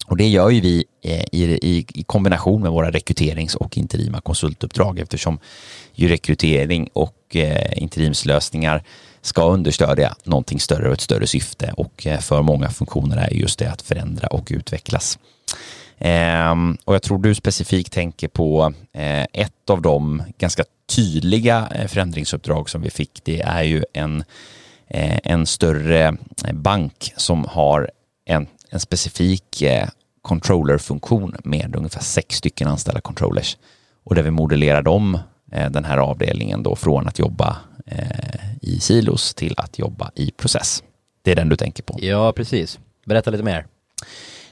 Och 0.07 0.17
det 0.17 0.27
gör 0.27 0.49
ju 0.49 0.61
vi 0.61 0.85
eh, 1.03 1.23
i, 1.31 1.43
i, 1.61 1.85
i, 1.93 2.03
kombination 2.03 2.61
med 2.61 2.71
våra 2.71 2.91
rekryterings 2.91 3.55
och 3.55 3.77
interima 3.77 4.21
konsultuppdrag 4.21 4.99
eftersom 4.99 5.39
ju 5.95 6.07
rekrytering 6.07 6.89
och 6.93 7.35
eh, 7.35 7.81
interimslösningar 7.81 8.83
ska 9.21 9.43
understödja 9.43 10.15
någonting 10.23 10.59
större 10.59 10.87
och 10.87 10.93
ett 10.93 11.01
större 11.01 11.27
syfte 11.27 11.73
och 11.77 12.07
eh, 12.07 12.19
för 12.19 12.41
många 12.41 12.69
funktioner 12.69 13.17
är 13.17 13.33
just 13.33 13.59
det 13.59 13.71
att 13.71 13.81
förändra 13.81 14.27
och 14.27 14.47
utvecklas. 14.51 15.19
Ehm, 15.99 16.77
och 16.85 16.95
jag 16.95 17.01
tror 17.01 17.19
du 17.19 17.35
specifikt 17.35 17.93
tänker 17.93 18.27
på 18.27 18.73
eh, 18.93 19.23
ett 19.33 19.69
av 19.69 19.81
de 19.81 20.23
ganska 20.37 20.63
tydliga 20.95 21.67
eh, 21.75 21.87
förändringsuppdrag 21.87 22.69
som 22.69 22.81
vi 22.81 22.89
fick. 22.89 23.21
Det 23.23 23.41
är 23.41 23.63
ju 23.63 23.83
en, 23.93 24.23
eh, 24.87 25.19
en 25.23 25.45
större 25.45 26.17
eh, 26.45 26.53
bank 26.53 27.13
som 27.17 27.45
har 27.45 27.91
en, 28.25 28.47
en 28.69 28.79
specifik 28.79 29.61
eh, 29.61 29.87
controllerfunktion 30.21 31.35
med 31.43 31.75
ungefär 31.75 32.01
sex 32.01 32.35
stycken 32.35 32.67
anställda 32.67 33.01
controllers. 33.01 33.57
Och 34.03 34.15
där 34.15 34.23
vi 34.23 34.31
modellerar 34.31 34.81
dem 34.81 35.19
den 35.71 35.85
här 35.85 35.97
avdelningen 35.97 36.63
då 36.63 36.75
från 36.75 37.07
att 37.07 37.19
jobba 37.19 37.57
i 38.61 38.79
silos 38.79 39.33
till 39.33 39.53
att 39.57 39.79
jobba 39.79 40.11
i 40.15 40.31
process. 40.31 40.83
Det 41.21 41.31
är 41.31 41.35
den 41.35 41.49
du 41.49 41.55
tänker 41.55 41.83
på? 41.83 41.99
Ja, 42.01 42.31
precis. 42.31 42.79
Berätta 43.05 43.31
lite 43.31 43.43
mer. 43.43 43.65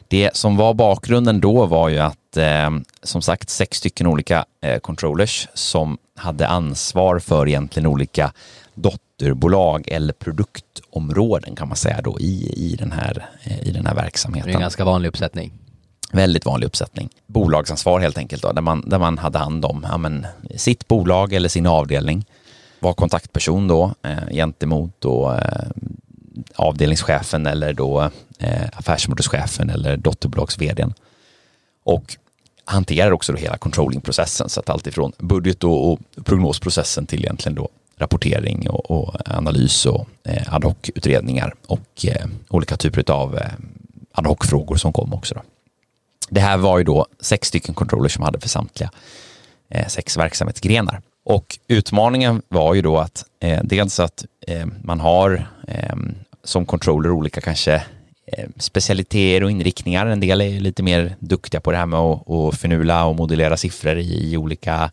Det 0.07 0.35
som 0.35 0.57
var 0.57 0.73
bakgrunden 0.73 1.41
då 1.41 1.65
var 1.65 1.89
ju 1.89 1.99
att 1.99 2.37
eh, 2.37 2.69
som 3.03 3.21
sagt 3.21 3.49
sex 3.49 3.77
stycken 3.77 4.07
olika 4.07 4.45
eh, 4.61 4.79
controllers 4.79 5.47
som 5.53 5.97
hade 6.15 6.47
ansvar 6.47 7.19
för 7.19 7.47
egentligen 7.47 7.87
olika 7.87 8.33
dotterbolag 8.73 9.87
eller 9.87 10.13
produktområden 10.13 11.55
kan 11.55 11.67
man 11.67 11.77
säga 11.77 12.01
då 12.01 12.19
i, 12.19 12.53
i, 12.55 12.75
den, 12.75 12.91
här, 12.91 13.29
eh, 13.43 13.67
i 13.67 13.71
den 13.71 13.85
här 13.85 13.95
verksamheten. 13.95 14.47
Det 14.47 14.53
är 14.53 14.55
en 14.55 14.61
ganska 14.61 14.85
vanlig 14.85 15.09
uppsättning. 15.09 15.51
Väldigt 16.11 16.45
vanlig 16.45 16.67
uppsättning. 16.67 17.09
Bolagsansvar 17.25 17.99
helt 17.99 18.17
enkelt 18.17 18.41
då, 18.41 18.51
där 18.51 18.61
man, 18.61 18.89
där 18.89 18.99
man 18.99 19.17
hade 19.17 19.37
hand 19.37 19.65
om 19.65 19.85
ja, 19.89 19.97
men, 19.97 20.27
sitt 20.55 20.87
bolag 20.87 21.33
eller 21.33 21.49
sin 21.49 21.67
avdelning. 21.67 22.25
Var 22.79 22.93
kontaktperson 22.93 23.67
då 23.67 23.93
eh, 24.03 24.27
gentemot 24.31 24.91
då, 24.99 25.33
eh, 25.33 25.67
avdelningschefen 26.55 27.45
eller 27.45 27.73
då 27.73 28.09
eh, 28.39 28.67
affärsområdeschefen 28.73 29.69
eller 29.69 29.97
dotterbolags-vdn. 29.97 30.93
Och 31.83 32.17
hanterar 32.65 33.11
också 33.11 33.31
då 33.31 33.37
hela 33.37 33.57
controllingprocessen, 33.57 34.49
så 34.49 34.59
att 34.59 34.69
allt 34.69 34.87
ifrån 34.87 35.11
budget 35.17 35.63
och, 35.63 35.91
och 35.91 35.99
prognosprocessen 36.23 37.05
till 37.05 37.19
egentligen 37.19 37.55
då 37.55 37.69
rapportering 37.97 38.69
och, 38.69 38.91
och 38.91 39.15
analys 39.25 39.85
och 39.85 40.07
eh, 40.23 40.53
ad 40.53 40.67
hoc-utredningar 40.67 41.53
och 41.67 42.05
eh, 42.05 42.25
olika 42.49 42.77
typer 42.77 43.11
av 43.11 43.37
eh, 43.37 43.51
ad 44.11 44.27
hoc-frågor 44.27 44.75
som 44.75 44.93
kom 44.93 45.13
också. 45.13 45.35
Då. 45.35 45.41
Det 46.29 46.39
här 46.39 46.57
var 46.57 46.77
ju 46.77 46.83
då 46.83 47.07
sex 47.19 47.47
stycken 47.47 47.75
controllers 47.75 48.13
som 48.13 48.23
hade 48.23 48.39
för 48.39 48.49
samtliga 48.49 48.91
eh, 49.69 49.87
sex 49.87 50.17
verksamhetsgrenar. 50.17 51.01
Och 51.25 51.59
utmaningen 51.67 52.41
var 52.47 52.73
ju 52.73 52.81
då 52.81 52.97
att 52.97 53.25
eh, 53.39 53.59
dels 53.63 53.99
att 53.99 54.25
eh, 54.47 54.65
man 54.83 54.99
har 54.99 55.47
eh, 55.67 55.95
som 56.47 56.65
controller 56.65 57.11
olika 57.11 57.41
kanske 57.41 57.75
eh, 58.25 58.49
specialiteter 58.57 59.43
och 59.43 59.51
inriktningar. 59.51 60.05
En 60.05 60.19
del 60.19 60.41
är 60.41 60.59
lite 60.59 60.83
mer 60.83 61.15
duktiga 61.19 61.61
på 61.61 61.71
det 61.71 61.77
här 61.77 61.85
med 61.85 61.99
att, 61.99 62.29
att 62.29 62.59
finula 62.59 63.05
och 63.05 63.15
modellera 63.15 63.57
siffror 63.57 63.97
i, 63.97 64.31
i 64.31 64.37
olika 64.37 64.91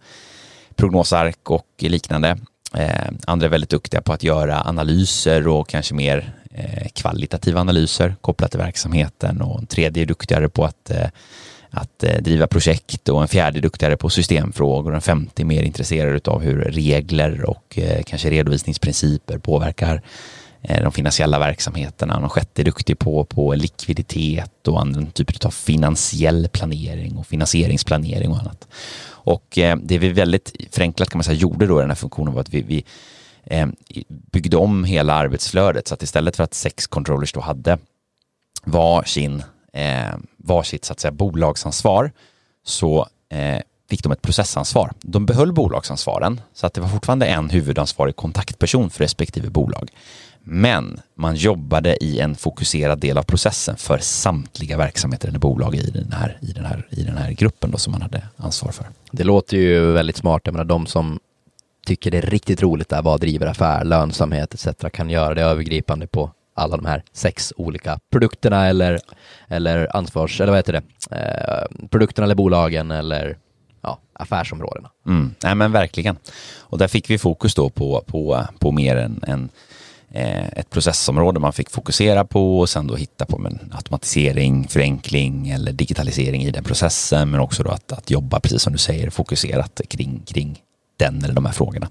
prognosark 0.76 1.50
och 1.50 1.66
liknande. 1.78 2.38
Eh, 2.76 3.12
andra 3.26 3.46
är 3.46 3.50
väldigt 3.50 3.70
duktiga 3.70 4.00
på 4.00 4.12
att 4.12 4.22
göra 4.22 4.62
analyser 4.64 5.48
och 5.48 5.68
kanske 5.68 5.94
mer 5.94 6.32
eh, 6.54 6.88
kvalitativa 6.92 7.60
analyser 7.60 8.16
kopplat 8.20 8.50
till 8.50 8.60
verksamheten 8.60 9.42
och 9.42 9.58
en 9.58 9.66
tredje 9.66 10.02
är 10.02 10.06
duktigare 10.06 10.48
på 10.48 10.64
att, 10.64 10.90
eh, 10.90 11.08
att 11.70 12.04
eh, 12.04 12.22
driva 12.22 12.46
projekt 12.46 13.08
och 13.08 13.22
en 13.22 13.28
fjärde 13.28 13.58
är 13.58 13.62
duktigare 13.62 13.96
på 13.96 14.10
systemfrågor 14.10 14.90
och 14.90 14.96
en 14.96 15.02
femte 15.02 15.42
är 15.42 15.44
mer 15.44 15.62
intresserad 15.62 16.28
av 16.28 16.42
hur 16.42 16.60
regler 16.60 17.44
och 17.44 17.78
eh, 17.78 18.02
kanske 18.02 18.30
redovisningsprinciper 18.30 19.38
påverkar 19.38 20.02
Eh, 20.68 20.82
de 20.82 20.92
finansiella 20.92 21.38
verksamheterna. 21.38 22.20
de 22.20 22.28
sjätte 22.28 22.62
är 22.62 22.64
duktig 22.64 22.98
på, 22.98 23.24
på 23.24 23.54
likviditet 23.54 24.68
och 24.68 24.80
andra 24.80 25.06
typer 25.10 25.46
av 25.46 25.50
finansiell 25.50 26.48
planering 26.48 27.16
och 27.16 27.26
finansieringsplanering 27.26 28.30
och 28.30 28.38
annat. 28.38 28.68
Och 29.06 29.58
eh, 29.58 29.76
det 29.76 29.98
vi 29.98 30.08
väldigt 30.08 30.52
förenklat 30.70 31.10
kan 31.10 31.18
man 31.18 31.24
säga 31.24 31.36
gjorde 31.36 31.66
då 31.66 31.78
i 31.78 31.80
den 31.80 31.90
här 31.90 31.94
funktionen 31.94 32.34
var 32.34 32.40
att 32.40 32.48
vi, 32.48 32.62
vi 32.62 32.84
eh, 33.44 33.68
byggde 34.08 34.56
om 34.56 34.84
hela 34.84 35.14
arbetsflödet 35.14 35.88
så 35.88 35.94
att 35.94 36.02
istället 36.02 36.36
för 36.36 36.44
att 36.44 36.54
sex 36.54 36.86
controllers 36.86 37.32
då 37.32 37.40
hade 37.40 37.78
varsin, 38.64 39.42
eh, 39.72 40.14
varsitt 40.36 40.84
så 40.84 40.92
att 40.92 41.00
säga 41.00 41.12
bolagsansvar 41.12 42.12
så 42.66 43.08
eh, 43.28 43.60
fick 43.90 44.02
de 44.02 44.12
ett 44.12 44.22
processansvar. 44.22 44.92
De 45.00 45.26
behöll 45.26 45.52
bolagsansvaren 45.52 46.40
så 46.54 46.66
att 46.66 46.74
det 46.74 46.80
var 46.80 46.88
fortfarande 46.88 47.26
en 47.26 47.50
huvudansvarig 47.50 48.16
kontaktperson 48.16 48.90
för 48.90 49.04
respektive 49.04 49.50
bolag. 49.50 49.90
Men 50.44 51.00
man 51.14 51.36
jobbade 51.36 52.04
i 52.04 52.20
en 52.20 52.34
fokuserad 52.34 52.98
del 52.98 53.18
av 53.18 53.22
processen 53.22 53.76
för 53.76 53.98
samtliga 53.98 54.76
verksamheter 54.76 55.28
eller 55.28 55.38
bolag 55.38 55.74
i 55.74 55.90
den 55.90 56.12
här, 56.12 56.38
i 56.40 56.52
den 56.52 56.64
här, 56.64 56.86
i 56.90 57.02
den 57.02 57.16
här 57.16 57.32
gruppen 57.32 57.70
då 57.70 57.78
som 57.78 57.92
man 57.92 58.02
hade 58.02 58.22
ansvar 58.36 58.72
för. 58.72 58.86
Det 59.10 59.24
låter 59.24 59.56
ju 59.56 59.92
väldigt 59.92 60.16
smart. 60.16 60.42
Jag 60.44 60.52
menar, 60.52 60.64
de 60.64 60.86
som 60.86 61.18
tycker 61.86 62.10
det 62.10 62.18
är 62.18 62.22
riktigt 62.22 62.62
roligt 62.62 62.88
där, 62.88 63.02
vad 63.02 63.20
driver 63.20 63.46
affär, 63.46 63.84
lönsamhet 63.84 64.54
etc. 64.54 64.68
kan 64.92 65.10
göra 65.10 65.34
det 65.34 65.42
övergripande 65.42 66.06
på 66.06 66.30
alla 66.54 66.76
de 66.76 66.86
här 66.86 67.02
sex 67.12 67.52
olika 67.56 67.98
produkterna 68.10 68.66
eller, 68.66 69.00
eller 69.48 69.96
ansvars, 69.96 70.40
eller 70.40 70.52
vad 70.52 70.58
heter 70.58 70.72
det, 70.72 70.82
eh, 71.16 71.88
produkterna 71.88 72.24
eller 72.24 72.34
bolagen 72.34 72.90
eller 72.90 73.38
ja, 73.82 73.98
affärsområdena. 74.12 74.90
Mm. 75.06 75.34
Nej 75.42 75.54
men 75.54 75.72
verkligen. 75.72 76.16
Och 76.58 76.78
där 76.78 76.88
fick 76.88 77.10
vi 77.10 77.18
fokus 77.18 77.54
då 77.54 77.70
på, 77.70 78.04
på, 78.06 78.44
på 78.58 78.72
mer 78.72 78.96
än, 78.96 79.20
än 79.26 79.48
Eh, 80.16 80.46
ett 80.56 80.70
processområde 80.70 81.40
man 81.40 81.52
fick 81.52 81.70
fokusera 81.70 82.24
på 82.24 82.58
och 82.58 82.68
sen 82.68 82.86
då 82.86 82.96
hitta 82.96 83.26
på 83.26 83.38
men, 83.38 83.72
automatisering, 83.72 84.68
förenkling 84.68 85.50
eller 85.50 85.72
digitalisering 85.72 86.42
i 86.42 86.50
den 86.50 86.64
processen 86.64 87.30
men 87.30 87.40
också 87.40 87.62
då 87.62 87.70
att, 87.70 87.92
att 87.92 88.10
jobba, 88.10 88.40
precis 88.40 88.62
som 88.62 88.72
du 88.72 88.78
säger, 88.78 89.10
fokuserat 89.10 89.80
kring, 89.88 90.22
kring 90.26 90.58
den 90.96 91.24
eller 91.24 91.34
de 91.34 91.46
här 91.46 91.52
frågorna. 91.52 91.88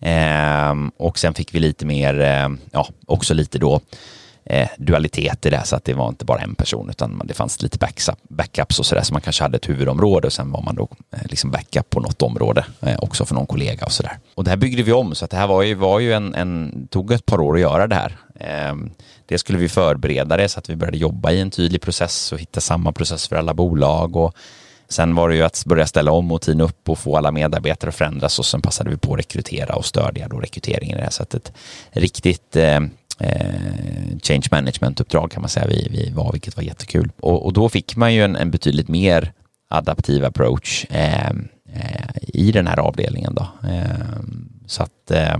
Eh, 0.00 0.74
och 0.96 1.18
sen 1.18 1.34
fick 1.34 1.54
vi 1.54 1.60
lite 1.60 1.86
mer, 1.86 2.20
eh, 2.20 2.48
ja, 2.70 2.88
också 3.06 3.34
lite 3.34 3.58
då 3.58 3.80
eh, 4.48 4.68
dualitet 4.78 5.46
i 5.46 5.50
det, 5.50 5.62
så 5.64 5.76
att 5.76 5.84
det 5.84 5.94
var 5.94 6.08
inte 6.08 6.24
bara 6.24 6.40
en 6.40 6.54
person 6.54 6.90
utan 6.90 7.22
det 7.24 7.34
fanns 7.34 7.62
lite 7.62 7.78
backups 8.28 8.78
och 8.78 8.86
sådär, 8.86 9.02
så 9.02 9.12
man 9.12 9.22
kanske 9.22 9.42
hade 9.42 9.56
ett 9.56 9.68
huvudområde 9.68 10.26
och 10.26 10.32
sen 10.32 10.52
var 10.52 10.62
man 10.62 10.74
då 10.74 10.88
eh, 11.12 11.18
liksom 11.24 11.50
backup 11.50 11.90
på 11.90 12.00
något 12.00 12.22
område 12.22 12.64
eh, 12.80 12.98
också 12.98 13.24
för 13.24 13.34
någon 13.34 13.46
kollega 13.46 13.86
och 13.86 13.92
sådär. 13.92 14.18
Och 14.34 14.44
det 14.44 14.50
här 14.50 14.56
byggde 14.56 14.82
vi 14.82 14.92
om, 14.92 15.14
så 15.14 15.24
att 15.24 15.30
det 15.30 15.36
här 15.36 15.46
var 15.46 15.62
ju, 15.62 15.74
var 15.74 16.00
ju 16.00 16.12
en, 16.12 16.34
en, 16.34 16.88
tog 16.90 17.12
ett 17.12 17.26
par 17.26 17.40
år 17.40 17.54
att 17.54 17.60
göra 17.60 17.86
det 17.86 17.94
här. 17.94 18.16
Ehm, 18.40 18.90
det 19.26 19.38
skulle 19.38 19.58
vi 19.58 19.68
förbereda 19.68 20.36
det 20.36 20.48
så 20.48 20.58
att 20.58 20.70
vi 20.70 20.76
började 20.76 20.98
jobba 20.98 21.30
i 21.30 21.40
en 21.40 21.50
tydlig 21.50 21.82
process 21.82 22.32
och 22.32 22.38
hitta 22.38 22.60
samma 22.60 22.92
process 22.92 23.28
för 23.28 23.36
alla 23.36 23.54
bolag 23.54 24.16
och 24.16 24.34
Sen 24.90 25.14
var 25.14 25.28
det 25.28 25.36
ju 25.36 25.42
att 25.42 25.64
börja 25.66 25.86
ställa 25.86 26.12
om 26.12 26.32
och 26.32 26.42
tina 26.42 26.64
upp 26.64 26.88
och 26.88 26.98
få 26.98 27.16
alla 27.16 27.30
medarbetare 27.30 27.88
att 27.88 27.94
förändras 27.94 28.38
och 28.38 28.46
sen 28.46 28.62
passade 28.62 28.90
vi 28.90 28.96
på 28.96 29.12
att 29.12 29.18
rekrytera 29.18 29.74
och 29.74 29.84
stödja 29.84 30.28
då 30.28 30.38
rekryteringen 30.38 30.96
i 30.96 31.00
det 31.00 31.04
här 31.04 31.10
sättet. 31.10 31.52
Riktigt 31.90 32.56
eh, 32.56 32.80
eh, 33.18 34.18
change 34.22 34.48
management-uppdrag 34.50 35.30
kan 35.30 35.42
man 35.42 35.48
säga 35.48 35.66
vi, 35.66 35.88
vi 35.90 36.10
var, 36.10 36.32
vilket 36.32 36.56
var 36.56 36.62
jättekul. 36.64 37.10
Och, 37.20 37.46
och 37.46 37.52
då 37.52 37.68
fick 37.68 37.96
man 37.96 38.14
ju 38.14 38.24
en, 38.24 38.36
en 38.36 38.50
betydligt 38.50 38.88
mer 38.88 39.32
adaptiv 39.70 40.24
approach 40.24 40.86
eh, 40.90 41.28
eh, 41.72 42.16
i 42.22 42.52
den 42.52 42.66
här 42.66 42.78
avdelningen 42.78 43.34
då. 43.34 43.68
Eh, 43.68 44.20
så 44.66 44.82
att, 44.82 45.10
eh, 45.10 45.38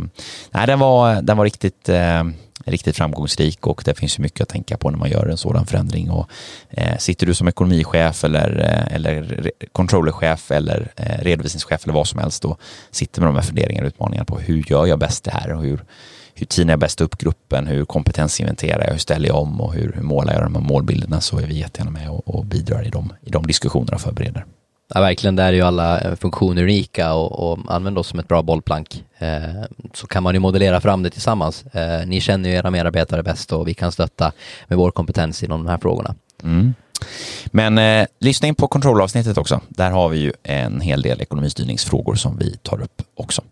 nej, 0.51 0.67
den 0.67 0.79
var, 0.79 1.23
den 1.23 1.37
var 1.37 1.45
riktigt 1.45 1.88
eh, 1.88 2.25
riktigt 2.71 2.97
framgångsrik 2.97 3.67
och 3.67 3.83
det 3.85 3.95
finns 3.95 4.19
ju 4.19 4.23
mycket 4.23 4.41
att 4.41 4.49
tänka 4.49 4.77
på 4.77 4.91
när 4.91 4.99
man 4.99 5.11
gör 5.11 5.27
en 5.27 5.37
sådan 5.37 5.67
förändring. 5.67 6.11
Och, 6.11 6.31
eh, 6.71 6.97
sitter 6.99 7.27
du 7.27 7.35
som 7.35 7.49
ekonomichef 7.49 8.25
eller, 8.25 8.61
eh, 8.61 8.95
eller 8.95 9.51
controllerchef 9.73 10.51
eller 10.51 10.93
eh, 10.97 11.25
redovisningschef 11.25 11.85
eller 11.85 11.95
vad 11.95 12.09
som 12.09 12.21
helst 12.21 12.43
då 12.43 12.57
sitter 12.91 13.21
med 13.21 13.29
de 13.29 13.35
här 13.37 13.43
funderingarna 13.43 13.87
och 13.87 13.88
utmaningarna 13.88 14.25
på 14.25 14.38
hur 14.38 14.64
gör 14.71 14.87
jag 14.87 14.99
bäst 14.99 15.25
det 15.25 15.31
här 15.31 15.53
och 15.53 15.62
hur, 15.62 15.85
hur 16.38 16.46
tinar 16.46 16.72
jag 16.72 16.81
bäst 16.81 17.01
upp 17.01 17.18
gruppen, 17.18 17.66
hur 17.66 17.85
kompetensinventerar 17.85 18.85
jag, 18.85 18.92
hur 18.92 18.98
ställer 18.98 19.29
jag 19.29 19.37
om 19.37 19.61
och 19.61 19.74
hur, 19.74 19.92
hur 19.92 20.03
målar 20.03 20.33
jag 20.33 20.42
de 20.42 20.55
här 20.55 20.62
målbilderna 20.62 21.20
så 21.20 21.38
är 21.38 21.46
vi 21.46 21.59
jättegärna 21.59 21.90
med 21.90 22.11
och, 22.11 22.29
och 22.29 22.44
bidrar 22.44 22.87
i 22.87 22.90
de, 22.90 23.12
i 23.22 23.31
de 23.31 23.46
diskussionerna 23.46 23.94
och 23.94 24.01
förbereder. 24.01 24.44
Ja, 24.94 25.01
verkligen, 25.01 25.37
där 25.37 25.46
är 25.46 25.53
ju 25.53 25.62
alla 25.62 26.16
funktioner 26.16 26.62
unika 26.62 27.14
och, 27.14 27.53
och 27.53 27.59
använd 27.68 27.98
oss 27.98 28.07
som 28.07 28.18
ett 28.18 28.29
bra 28.29 28.42
bollplank. 28.42 29.05
Eh, 29.18 29.64
så 29.94 30.07
kan 30.07 30.22
man 30.22 30.35
ju 30.35 30.40
modellera 30.40 30.81
fram 30.81 31.03
det 31.03 31.11
tillsammans. 31.11 31.66
Eh, 31.66 32.07
ni 32.07 32.20
känner 32.20 32.48
ju 32.48 32.55
era 32.55 32.70
medarbetare 32.70 33.22
bäst 33.22 33.53
och 33.53 33.68
vi 33.68 33.74
kan 33.74 33.92
stötta 33.92 34.33
med 34.66 34.79
vår 34.79 34.90
kompetens 34.90 35.42
inom 35.42 35.64
de 35.64 35.70
här 35.70 35.79
frågorna. 35.79 36.14
Mm. 36.42 36.74
Men 37.46 37.79
eh, 37.79 38.07
lyssna 38.20 38.48
in 38.48 38.55
på 38.55 38.68
kontrollavsnittet 38.68 39.38
också. 39.38 39.61
Där 39.68 39.90
har 39.90 40.09
vi 40.09 40.18
ju 40.18 40.33
en 40.42 40.81
hel 40.81 41.03
del 41.03 41.20
ekonomistyrningsfrågor 41.20 42.14
som 42.14 42.37
vi 42.38 42.57
tar 42.57 42.83
upp 42.83 43.03
också. 43.14 43.42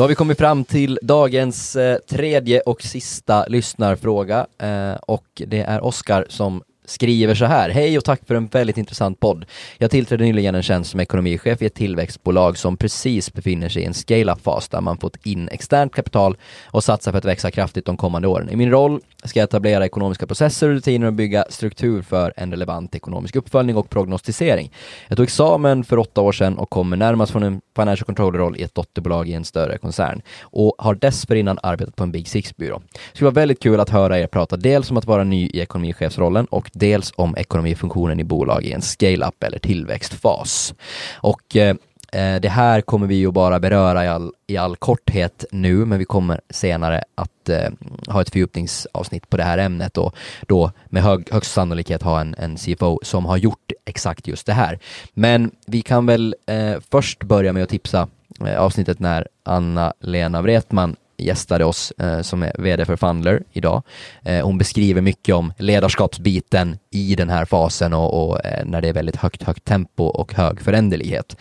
Då 0.00 0.04
har 0.04 0.08
vi 0.08 0.14
kommit 0.14 0.38
fram 0.38 0.64
till 0.64 0.98
dagens 1.02 1.76
eh, 1.76 1.98
tredje 1.98 2.60
och 2.60 2.82
sista 2.82 3.46
lyssnarfråga 3.46 4.46
eh, 4.58 4.94
och 4.94 5.26
det 5.34 5.60
är 5.60 5.80
Oskar 5.84 6.26
som 6.28 6.62
skriver 6.90 7.34
så 7.34 7.44
här. 7.44 7.70
Hej 7.70 7.98
och 7.98 8.04
tack 8.04 8.20
för 8.26 8.34
en 8.34 8.46
väldigt 8.46 8.78
intressant 8.78 9.20
podd. 9.20 9.44
Jag 9.78 9.90
tillträdde 9.90 10.24
nyligen 10.24 10.54
en 10.54 10.62
tjänst 10.62 10.90
som 10.90 11.00
ekonomichef 11.00 11.62
i 11.62 11.66
ett 11.66 11.74
tillväxtbolag 11.74 12.58
som 12.58 12.76
precis 12.76 13.32
befinner 13.32 13.68
sig 13.68 13.82
i 13.82 13.84
en 13.84 13.94
scale-up-fas 13.94 14.68
där 14.68 14.80
man 14.80 14.98
fått 14.98 15.16
in 15.26 15.48
externt 15.48 15.94
kapital 15.94 16.36
och 16.64 16.84
satsar 16.84 17.12
för 17.12 17.18
att 17.18 17.24
växa 17.24 17.50
kraftigt 17.50 17.86
de 17.86 17.96
kommande 17.96 18.28
åren. 18.28 18.50
I 18.50 18.56
min 18.56 18.70
roll 18.70 19.00
ska 19.24 19.40
jag 19.40 19.44
etablera 19.44 19.84
ekonomiska 19.84 20.26
processer 20.26 20.68
och 20.68 20.74
rutiner 20.74 21.06
och 21.06 21.12
bygga 21.12 21.44
struktur 21.48 22.02
för 22.02 22.32
en 22.36 22.50
relevant 22.50 22.94
ekonomisk 22.94 23.36
uppföljning 23.36 23.76
och 23.76 23.90
prognostisering. 23.90 24.72
Jag 25.08 25.16
tog 25.16 25.24
examen 25.24 25.84
för 25.84 25.98
åtta 25.98 26.20
år 26.20 26.32
sedan 26.32 26.58
och 26.58 26.70
kommer 26.70 26.96
närmast 26.96 27.32
från 27.32 27.42
en 27.42 27.60
financial 27.76 28.06
controller-roll 28.06 28.56
i 28.56 28.62
ett 28.62 28.74
dotterbolag 28.74 29.28
i 29.28 29.32
en 29.32 29.44
större 29.44 29.78
koncern 29.78 30.22
och 30.40 30.74
har 30.78 30.94
dessförinnan 30.94 31.58
arbetat 31.62 31.96
på 31.96 32.02
en 32.02 32.12
Big 32.12 32.28
Six-byrå. 32.28 32.82
Det 32.92 32.98
skulle 33.16 33.30
vara 33.30 33.40
väldigt 33.40 33.60
kul 33.60 33.80
att 33.80 33.90
höra 33.90 34.18
er 34.18 34.26
prata 34.26 34.56
dels 34.56 34.90
om 34.90 34.96
att 34.96 35.04
vara 35.04 35.24
ny 35.24 35.46
i 35.46 35.60
ekonomichefsrollen 35.60 36.46
och 36.46 36.70
dels 36.80 37.12
om 37.16 37.36
ekonomifunktionen 37.36 38.20
i 38.20 38.24
bolag 38.24 38.64
i 38.64 38.72
en 38.72 38.82
scale-up 38.82 39.42
eller 39.42 39.58
tillväxtfas. 39.58 40.74
Och 41.14 41.56
eh, 41.56 41.76
det 42.12 42.48
här 42.48 42.80
kommer 42.80 43.06
vi 43.06 43.14
ju 43.14 43.30
bara 43.30 43.60
beröra 43.60 44.04
i 44.04 44.08
all, 44.08 44.32
i 44.46 44.56
all 44.56 44.76
korthet 44.76 45.44
nu, 45.50 45.84
men 45.84 45.98
vi 45.98 46.04
kommer 46.04 46.40
senare 46.50 47.04
att 47.14 47.48
eh, 47.48 47.70
ha 48.06 48.20
ett 48.20 48.30
fördjupningsavsnitt 48.30 49.30
på 49.30 49.36
det 49.36 49.42
här 49.42 49.58
ämnet 49.58 49.98
och 49.98 50.14
då 50.46 50.72
med 50.86 51.02
hög, 51.02 51.28
högst 51.32 51.52
sannolikhet 51.52 52.02
ha 52.02 52.20
en, 52.20 52.34
en 52.38 52.56
CFO 52.56 53.00
som 53.02 53.26
har 53.26 53.36
gjort 53.36 53.72
exakt 53.84 54.26
just 54.26 54.46
det 54.46 54.52
här. 54.52 54.78
Men 55.14 55.50
vi 55.66 55.82
kan 55.82 56.06
väl 56.06 56.34
eh, 56.46 56.74
först 56.90 57.22
börja 57.22 57.52
med 57.52 57.62
att 57.62 57.68
tipsa 57.68 58.08
eh, 58.46 58.60
avsnittet 58.60 58.98
när 58.98 59.28
Anna-Lena 59.42 60.42
Wretman 60.42 60.96
gästade 61.20 61.64
oss 61.64 61.92
eh, 61.98 62.20
som 62.20 62.42
är 62.42 62.52
VD 62.58 62.84
för 62.84 62.96
Fundler 62.96 63.42
idag. 63.52 63.82
Eh, 64.22 64.44
hon 64.44 64.58
beskriver 64.58 65.00
mycket 65.00 65.34
om 65.34 65.52
ledarskapsbiten 65.58 66.78
i 66.90 67.14
den 67.14 67.30
här 67.30 67.44
fasen 67.44 67.92
och, 67.92 68.30
och 68.30 68.44
eh, 68.44 68.64
när 68.64 68.80
det 68.80 68.88
är 68.88 68.92
väldigt 68.92 69.16
högt, 69.16 69.42
högt 69.42 69.64
tempo 69.64 70.04
och 70.04 70.34
hög 70.34 70.60
föränderlighet. 70.60 71.36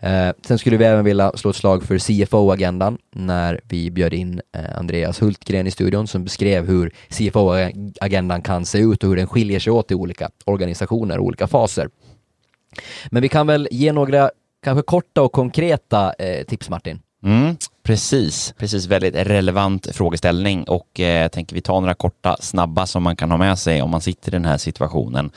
Eh, 0.00 0.28
sen 0.46 0.58
skulle 0.58 0.76
vi 0.76 0.84
även 0.84 1.04
vilja 1.04 1.32
slå 1.34 1.50
ett 1.50 1.56
slag 1.56 1.82
för 1.82 1.98
CFO-agendan 1.98 2.98
när 3.14 3.60
vi 3.64 3.90
bjöd 3.90 4.14
in 4.14 4.40
eh, 4.56 4.78
Andreas 4.78 5.22
Hultgren 5.22 5.66
i 5.66 5.70
studion 5.70 6.06
som 6.06 6.24
beskrev 6.24 6.66
hur 6.66 6.92
CFO-agendan 7.08 8.42
kan 8.42 8.64
se 8.64 8.78
ut 8.78 9.02
och 9.02 9.08
hur 9.08 9.16
den 9.16 9.26
skiljer 9.26 9.60
sig 9.60 9.72
åt 9.72 9.90
i 9.90 9.94
olika 9.94 10.30
organisationer 10.44 11.18
och 11.18 11.24
olika 11.24 11.46
faser. 11.46 11.88
Men 13.10 13.22
vi 13.22 13.28
kan 13.28 13.46
väl 13.46 13.68
ge 13.70 13.92
några 13.92 14.30
kanske 14.62 14.82
korta 14.82 15.22
och 15.22 15.32
konkreta 15.32 16.12
eh, 16.12 16.44
tips 16.44 16.70
Martin? 16.70 17.00
Mm, 17.24 17.56
precis, 17.84 18.54
precis. 18.58 18.86
Väldigt 18.86 19.14
relevant 19.14 19.88
frågeställning 19.92 20.64
och 20.64 21.00
eh, 21.00 21.22
jag 21.22 21.32
tänker 21.32 21.54
vi 21.54 21.60
tar 21.60 21.80
några 21.80 21.94
korta, 21.94 22.36
snabba 22.40 22.86
som 22.86 23.02
man 23.02 23.16
kan 23.16 23.30
ha 23.30 23.38
med 23.38 23.58
sig 23.58 23.82
om 23.82 23.90
man 23.90 24.00
sitter 24.00 24.28
i 24.28 24.36
den 24.36 24.44
här 24.44 24.58
situationen. 24.58 25.30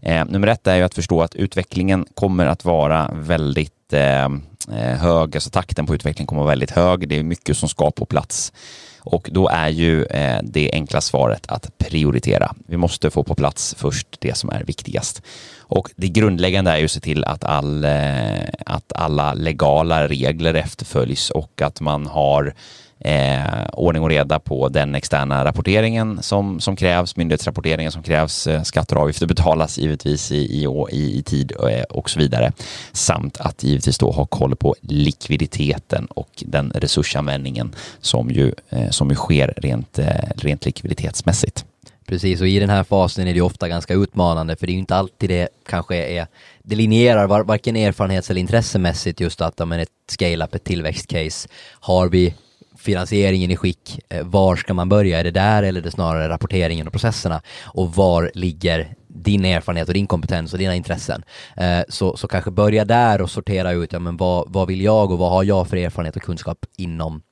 Eh, 0.00 0.24
nummer 0.24 0.48
ett 0.48 0.66
är 0.66 0.76
ju 0.76 0.82
att 0.82 0.94
förstå 0.94 1.22
att 1.22 1.34
utvecklingen 1.34 2.06
kommer 2.14 2.46
att 2.46 2.64
vara 2.64 3.10
väldigt 3.14 3.92
eh, 3.92 4.24
eh 4.24 4.98
hög, 4.98 5.36
alltså 5.36 5.50
takten 5.50 5.86
på 5.86 5.94
utvecklingen 5.94 6.26
kommer 6.26 6.42
att 6.42 6.46
vara 6.46 6.52
väldigt 6.52 6.70
hög. 6.70 7.08
Det 7.08 7.18
är 7.18 7.22
mycket 7.22 7.56
som 7.56 7.68
ska 7.68 7.90
på 7.90 8.04
plats. 8.04 8.52
Och 9.00 9.28
då 9.32 9.48
är 9.48 9.68
ju 9.68 10.04
eh, 10.04 10.38
det 10.42 10.70
enkla 10.72 11.00
svaret 11.00 11.46
att 11.48 11.78
prioritera. 11.78 12.54
Vi 12.66 12.76
måste 12.76 13.10
få 13.10 13.22
på 13.22 13.34
plats 13.34 13.74
först 13.78 14.06
det 14.18 14.36
som 14.36 14.50
är 14.50 14.64
viktigast. 14.64 15.22
Och 15.58 15.90
det 15.96 16.08
grundläggande 16.08 16.70
är 16.70 16.76
ju 16.76 16.84
att 16.84 16.90
se 16.90 17.00
till 17.00 17.24
att, 17.24 17.44
all, 17.44 17.84
eh, 17.84 18.48
att 18.66 18.92
alla 18.92 19.34
legala 19.34 20.08
regler 20.08 20.54
efterföljs 20.54 21.30
och 21.30 21.62
att 21.62 21.80
man 21.80 22.06
har 22.06 22.54
eh, 23.00 23.68
ordning 23.72 24.02
och 24.02 24.08
reda 24.08 24.38
på 24.38 24.68
den 24.68 24.94
externa 24.94 25.44
rapporteringen 25.44 26.22
som, 26.22 26.60
som 26.60 26.76
krävs, 26.76 27.16
myndighetsrapporteringen 27.16 27.92
som 27.92 28.02
krävs, 28.02 28.46
eh, 28.46 28.62
skatter 28.62 28.96
och 28.96 29.02
avgifter 29.02 29.26
betalas 29.26 29.78
givetvis 29.78 30.32
i, 30.32 30.36
i, 30.36 30.66
i, 30.90 31.18
i 31.18 31.22
tid 31.22 31.52
och, 31.52 31.70
eh, 31.70 31.82
och 31.82 32.10
så 32.10 32.18
vidare. 32.18 32.52
Samt 32.92 33.40
att 33.40 33.62
givetvis 33.62 33.98
då 33.98 34.10
ha 34.10 34.26
koll 34.26 34.56
på 34.56 34.74
likviditeten 34.80 36.06
och 36.06 36.30
den 36.46 36.72
resursanvändningen 36.74 37.74
som 38.00 38.30
ju, 38.30 38.52
eh, 38.68 38.90
som 38.90 39.10
ju 39.10 39.16
sker 39.16 39.54
rent, 39.56 39.98
eh, 39.98 40.06
rent 40.36 40.64
likviditetsmässigt. 40.64 41.64
Precis, 42.06 42.40
och 42.40 42.48
i 42.48 42.58
den 42.58 42.70
här 42.70 42.84
fasen 42.84 43.28
är 43.28 43.34
det 43.34 43.40
ofta 43.40 43.68
ganska 43.68 43.94
utmanande 43.94 44.56
för 44.56 44.66
det 44.66 44.70
är 44.70 44.74
ju 44.74 44.78
inte 44.78 44.96
alltid 44.96 45.30
det 45.30 45.48
kanske 45.68 45.96
är, 45.96 46.26
det 46.62 46.76
linjerar 46.76 47.44
varken 47.44 47.76
erfarenhets 47.76 48.30
eller 48.30 48.40
intressemässigt 48.40 49.20
just 49.20 49.40
att 49.40 49.68
men 49.68 49.80
ett 49.80 49.88
scale-up, 50.10 50.54
ett 50.54 50.64
tillväxtcase, 50.64 51.48
har 51.80 52.08
vi 52.08 52.34
finansieringen 52.78 53.50
i 53.50 53.56
skick, 53.56 54.00
eh, 54.08 54.26
var 54.26 54.56
ska 54.56 54.74
man 54.74 54.88
börja? 54.88 55.20
Är 55.20 55.24
det 55.24 55.30
där 55.30 55.62
eller 55.62 55.80
är 55.80 55.84
det 55.84 55.90
snarare 55.90 56.28
rapporteringen 56.28 56.86
och 56.86 56.92
processerna? 56.92 57.42
Och 57.64 57.94
var 57.94 58.30
ligger 58.34 58.94
din 59.08 59.44
erfarenhet 59.44 59.88
och 59.88 59.94
din 59.94 60.06
kompetens 60.06 60.52
och 60.52 60.58
dina 60.58 60.74
intressen. 60.74 61.22
Eh, 61.56 61.80
så, 61.88 62.16
så 62.16 62.28
kanske 62.28 62.50
börja 62.50 62.84
där 62.84 63.20
och 63.22 63.30
sortera 63.30 63.72
ut, 63.72 63.92
ja, 63.92 63.98
men 63.98 64.16
vad, 64.16 64.52
vad 64.52 64.68
vill 64.68 64.80
jag 64.80 65.10
och 65.10 65.18
vad 65.18 65.30
har 65.30 65.44
jag 65.44 65.68
för 65.68 65.76
erfarenhet 65.76 66.16
och 66.16 66.22
kunskap 66.22 66.58
inom 66.76 67.22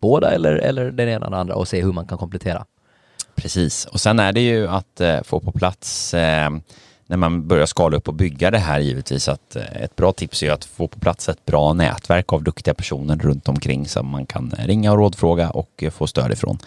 båda 0.00 0.30
eller, 0.30 0.52
eller 0.52 0.90
den 0.90 1.08
ena 1.08 1.26
eller 1.26 1.36
andra 1.36 1.54
och 1.54 1.68
se 1.68 1.82
hur 1.82 1.92
man 1.92 2.06
kan 2.06 2.18
komplettera. 2.18 2.64
Precis, 3.34 3.84
och 3.86 4.00
sen 4.00 4.18
är 4.18 4.32
det 4.32 4.40
ju 4.40 4.68
att 4.68 5.00
eh, 5.00 5.22
få 5.22 5.40
på 5.40 5.52
plats 5.52 6.14
eh, 6.14 6.50
när 7.06 7.16
man 7.16 7.48
börjar 7.48 7.66
skala 7.66 7.96
upp 7.96 8.08
och 8.08 8.14
bygga 8.14 8.50
det 8.50 8.58
här 8.58 8.80
givetvis 8.80 9.28
att 9.28 9.56
eh, 9.56 9.82
ett 9.82 9.96
bra 9.96 10.12
tips 10.12 10.42
är 10.42 10.50
att 10.50 10.64
få 10.64 10.88
på 10.88 10.98
plats 10.98 11.28
ett 11.28 11.44
bra 11.46 11.72
nätverk 11.72 12.32
av 12.32 12.42
duktiga 12.42 12.74
personer 12.74 13.16
runt 13.16 13.48
omkring 13.48 13.88
som 13.88 14.08
man 14.08 14.26
kan 14.26 14.52
eh, 14.58 14.66
ringa 14.66 14.92
och 14.92 14.98
rådfråga 14.98 15.50
och 15.50 15.70
eh, 15.82 15.90
få 15.90 16.06
stöd 16.06 16.32
ifrån. 16.32 16.58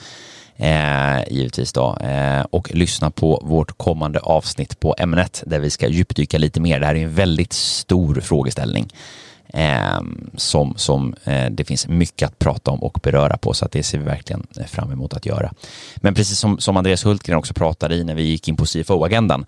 Eh, 0.59 1.33
givetvis 1.33 1.73
då. 1.73 1.97
Eh, 1.97 2.45
och 2.49 2.71
lyssna 2.73 3.11
på 3.11 3.41
vårt 3.43 3.77
kommande 3.77 4.19
avsnitt 4.19 4.79
på 4.79 4.95
ämnet 4.97 5.43
där 5.45 5.59
vi 5.59 5.69
ska 5.69 5.87
djupdyka 5.87 6.37
lite 6.37 6.61
mer. 6.61 6.79
Det 6.79 6.85
här 6.85 6.95
är 6.95 7.03
en 7.03 7.13
väldigt 7.13 7.53
stor 7.53 8.15
frågeställning 8.15 8.87
eh, 9.53 10.01
som, 10.35 10.73
som 10.77 11.15
eh, 11.23 11.49
det 11.51 11.65
finns 11.65 11.87
mycket 11.87 12.27
att 12.27 12.39
prata 12.39 12.71
om 12.71 12.83
och 12.83 12.99
beröra 13.03 13.37
på 13.37 13.53
så 13.53 13.65
att 13.65 13.71
det 13.71 13.83
ser 13.83 13.97
vi 13.97 14.03
verkligen 14.03 14.47
fram 14.67 14.91
emot 14.91 15.13
att 15.13 15.25
göra. 15.25 15.53
Men 15.95 16.13
precis 16.13 16.39
som, 16.39 16.59
som 16.59 16.77
Andreas 16.77 17.05
Hultgren 17.05 17.37
också 17.37 17.53
pratade 17.53 17.95
i 17.95 18.03
när 18.03 18.15
vi 18.15 18.23
gick 18.23 18.47
in 18.47 18.55
på 18.55 18.65
CFO-agendan 18.65 19.45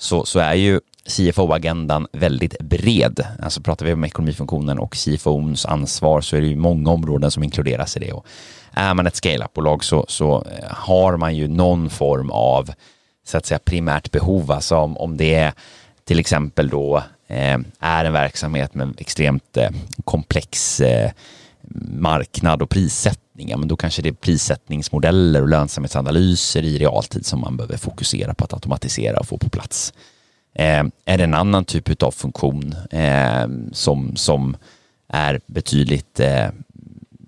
så, 0.00 0.24
så 0.24 0.38
är 0.38 0.54
ju 0.54 0.80
CFO-agendan 1.06 2.06
väldigt 2.12 2.58
bred. 2.58 3.26
Alltså 3.42 3.60
pratar 3.60 3.86
vi 3.86 3.92
om 3.92 4.04
ekonomifunktionen 4.04 4.78
och 4.78 4.96
CFOns 4.96 5.66
ansvar 5.66 6.20
så 6.20 6.36
är 6.36 6.40
det 6.40 6.46
ju 6.46 6.56
många 6.56 6.90
områden 6.90 7.30
som 7.30 7.42
inkluderas 7.42 7.96
i 7.96 8.00
det. 8.00 8.12
Och 8.12 8.26
är 8.72 8.94
man 8.94 9.06
ett 9.06 9.16
scale-up-bolag 9.16 9.84
så, 9.84 10.04
så 10.08 10.44
eh, 10.44 10.70
har 10.70 11.16
man 11.16 11.36
ju 11.36 11.48
någon 11.48 11.90
form 11.90 12.30
av 12.30 12.70
så 13.26 13.38
att 13.38 13.46
säga 13.46 13.58
primärt 13.58 14.10
behov, 14.10 14.52
alltså 14.52 14.76
om, 14.76 14.96
om 14.96 15.16
det 15.16 15.34
är 15.34 15.52
till 16.04 16.20
exempel 16.20 16.68
då 16.68 17.02
eh, 17.28 17.58
är 17.80 18.04
en 18.04 18.12
verksamhet 18.12 18.74
med 18.74 18.94
extremt 18.98 19.56
eh, 19.56 19.70
komplex 20.04 20.80
eh, 20.80 21.10
marknad 21.78 22.62
och 22.62 22.70
prissättning, 22.70 23.48
ja, 23.48 23.56
men 23.56 23.68
då 23.68 23.76
kanske 23.76 24.02
det 24.02 24.08
är 24.08 24.12
prissättningsmodeller 24.12 25.42
och 25.42 25.48
lönsamhetsanalyser 25.48 26.62
i 26.62 26.78
realtid 26.78 27.26
som 27.26 27.40
man 27.40 27.56
behöver 27.56 27.76
fokusera 27.76 28.34
på 28.34 28.44
att 28.44 28.52
automatisera 28.52 29.20
och 29.20 29.26
få 29.26 29.38
på 29.38 29.48
plats. 29.48 29.92
Eh, 30.54 30.84
är 31.04 31.18
det 31.18 31.24
en 31.24 31.34
annan 31.34 31.64
typ 31.64 32.02
av 32.02 32.10
funktion 32.10 32.74
eh, 32.90 33.48
som, 33.72 34.16
som 34.16 34.56
är 35.08 35.40
betydligt 35.46 36.20
eh, 36.20 36.48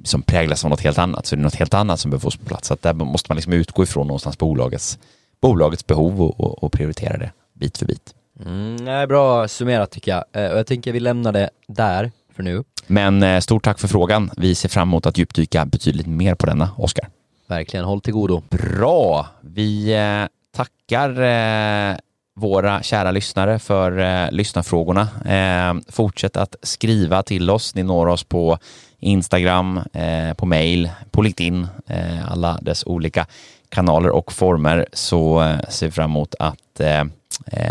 som 0.05 0.23
präglas 0.23 0.65
av 0.65 0.71
något 0.71 0.81
helt 0.81 0.99
annat 0.99 1.27
så 1.27 1.35
är 1.35 1.37
det 1.37 1.43
något 1.43 1.55
helt 1.55 1.75
annat 1.75 2.01
som 2.01 2.11
behöver 2.11 2.23
fås 2.23 2.37
på 2.37 2.45
plats. 2.45 2.69
Så 2.69 2.75
att 2.75 2.83
där 2.83 2.95
måste 2.95 3.31
man 3.31 3.37
liksom 3.37 3.53
utgå 3.53 3.83
ifrån 3.83 4.07
någonstans 4.07 4.39
bolagets, 4.39 4.99
bolagets 5.41 5.87
behov 5.87 6.23
och, 6.23 6.41
och, 6.41 6.65
och 6.65 6.73
prioritera 6.73 7.17
det 7.17 7.33
bit 7.53 7.79
för 7.79 7.87
bit. 7.87 8.15
Mm, 8.45 9.09
bra 9.09 9.49
summerat 9.49 9.91
tycker 9.91 10.11
jag. 10.11 10.45
Eh, 10.45 10.53
och 10.53 10.59
jag 10.59 10.67
tänker 10.67 10.93
vi 10.93 11.01
lämnar 11.01 11.33
det 11.33 11.51
där 11.67 12.13
för 12.37 12.43
nu. 12.43 12.65
Men 12.87 13.23
eh, 13.23 13.41
stort 13.41 13.65
tack 13.65 13.79
för 13.79 13.89
frågan. 13.89 14.31
Vi 14.37 14.55
ser 14.55 14.69
fram 14.69 14.89
emot 14.89 15.07
att 15.07 15.19
djupdyka 15.19 15.65
betydligt 15.65 16.07
mer 16.07 16.35
på 16.35 16.47
denna, 16.47 16.71
Oskar. 16.77 17.09
Verkligen, 17.47 17.85
håll 17.85 18.01
till 18.01 18.13
godo. 18.13 18.43
Bra! 18.51 19.27
Vi 19.41 19.95
eh, 19.95 20.29
tackar 20.57 21.23
eh, 21.23 21.97
våra 22.35 22.83
kära 22.83 23.11
lyssnare 23.11 23.59
för 23.59 23.99
eh, 23.99 24.31
lyssnarfrågorna. 24.31 25.09
Eh, 25.27 25.75
fortsätt 25.89 26.37
att 26.37 26.57
skriva 26.63 27.23
till 27.23 27.51
oss. 27.51 27.75
Ni 27.75 27.83
når 27.83 28.07
oss 28.07 28.25
på 28.25 28.59
Instagram, 28.99 29.81
eh, 29.93 30.35
på 30.35 30.47
mail, 30.47 30.91
på 31.11 31.23
LinkedIn, 31.23 31.67
eh, 31.87 32.33
alla 32.33 32.59
dess 32.63 32.87
olika 32.87 33.27
kanaler 33.69 34.11
och 34.11 34.33
former 34.33 34.87
så 34.93 35.55
ser 35.69 35.87
vi 35.87 35.93
fram 35.93 36.11
emot 36.11 36.35
att, 36.39 36.81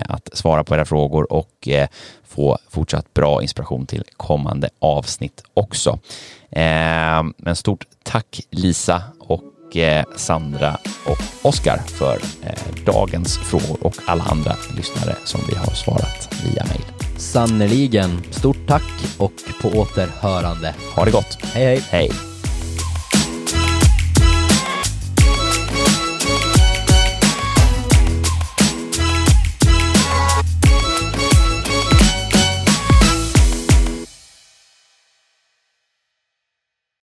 att 0.05 0.29
svara 0.33 0.63
på 0.63 0.75
era 0.75 0.85
frågor 0.85 1.33
och 1.33 1.69
få 2.27 2.57
fortsatt 2.69 3.13
bra 3.13 3.41
inspiration 3.41 3.85
till 3.85 4.03
kommande 4.17 4.69
avsnitt 4.79 5.43
också. 5.53 5.99
Men 7.37 7.55
stort 7.55 7.85
tack 8.03 8.41
Lisa 8.49 9.03
och 9.19 9.77
Sandra 10.15 10.77
och 11.05 11.47
Oskar 11.49 11.77
för 11.77 12.19
dagens 12.85 13.37
frågor 13.37 13.77
och 13.85 13.95
alla 14.05 14.23
andra 14.23 14.55
lyssnare 14.77 15.15
som 15.25 15.41
vi 15.49 15.55
har 15.55 15.73
svarat 15.73 16.29
via 16.43 16.65
mail. 16.65 16.85
Sannerligen. 17.17 18.23
Stort 18.31 18.67
tack 18.67 19.17
och 19.17 19.33
på 19.61 19.67
återhörande. 19.67 20.75
Ha 20.95 21.05
det 21.05 21.11
gott. 21.11 21.37
Hej 21.41 21.65
hej. 21.65 21.83
Hej. 21.89 22.30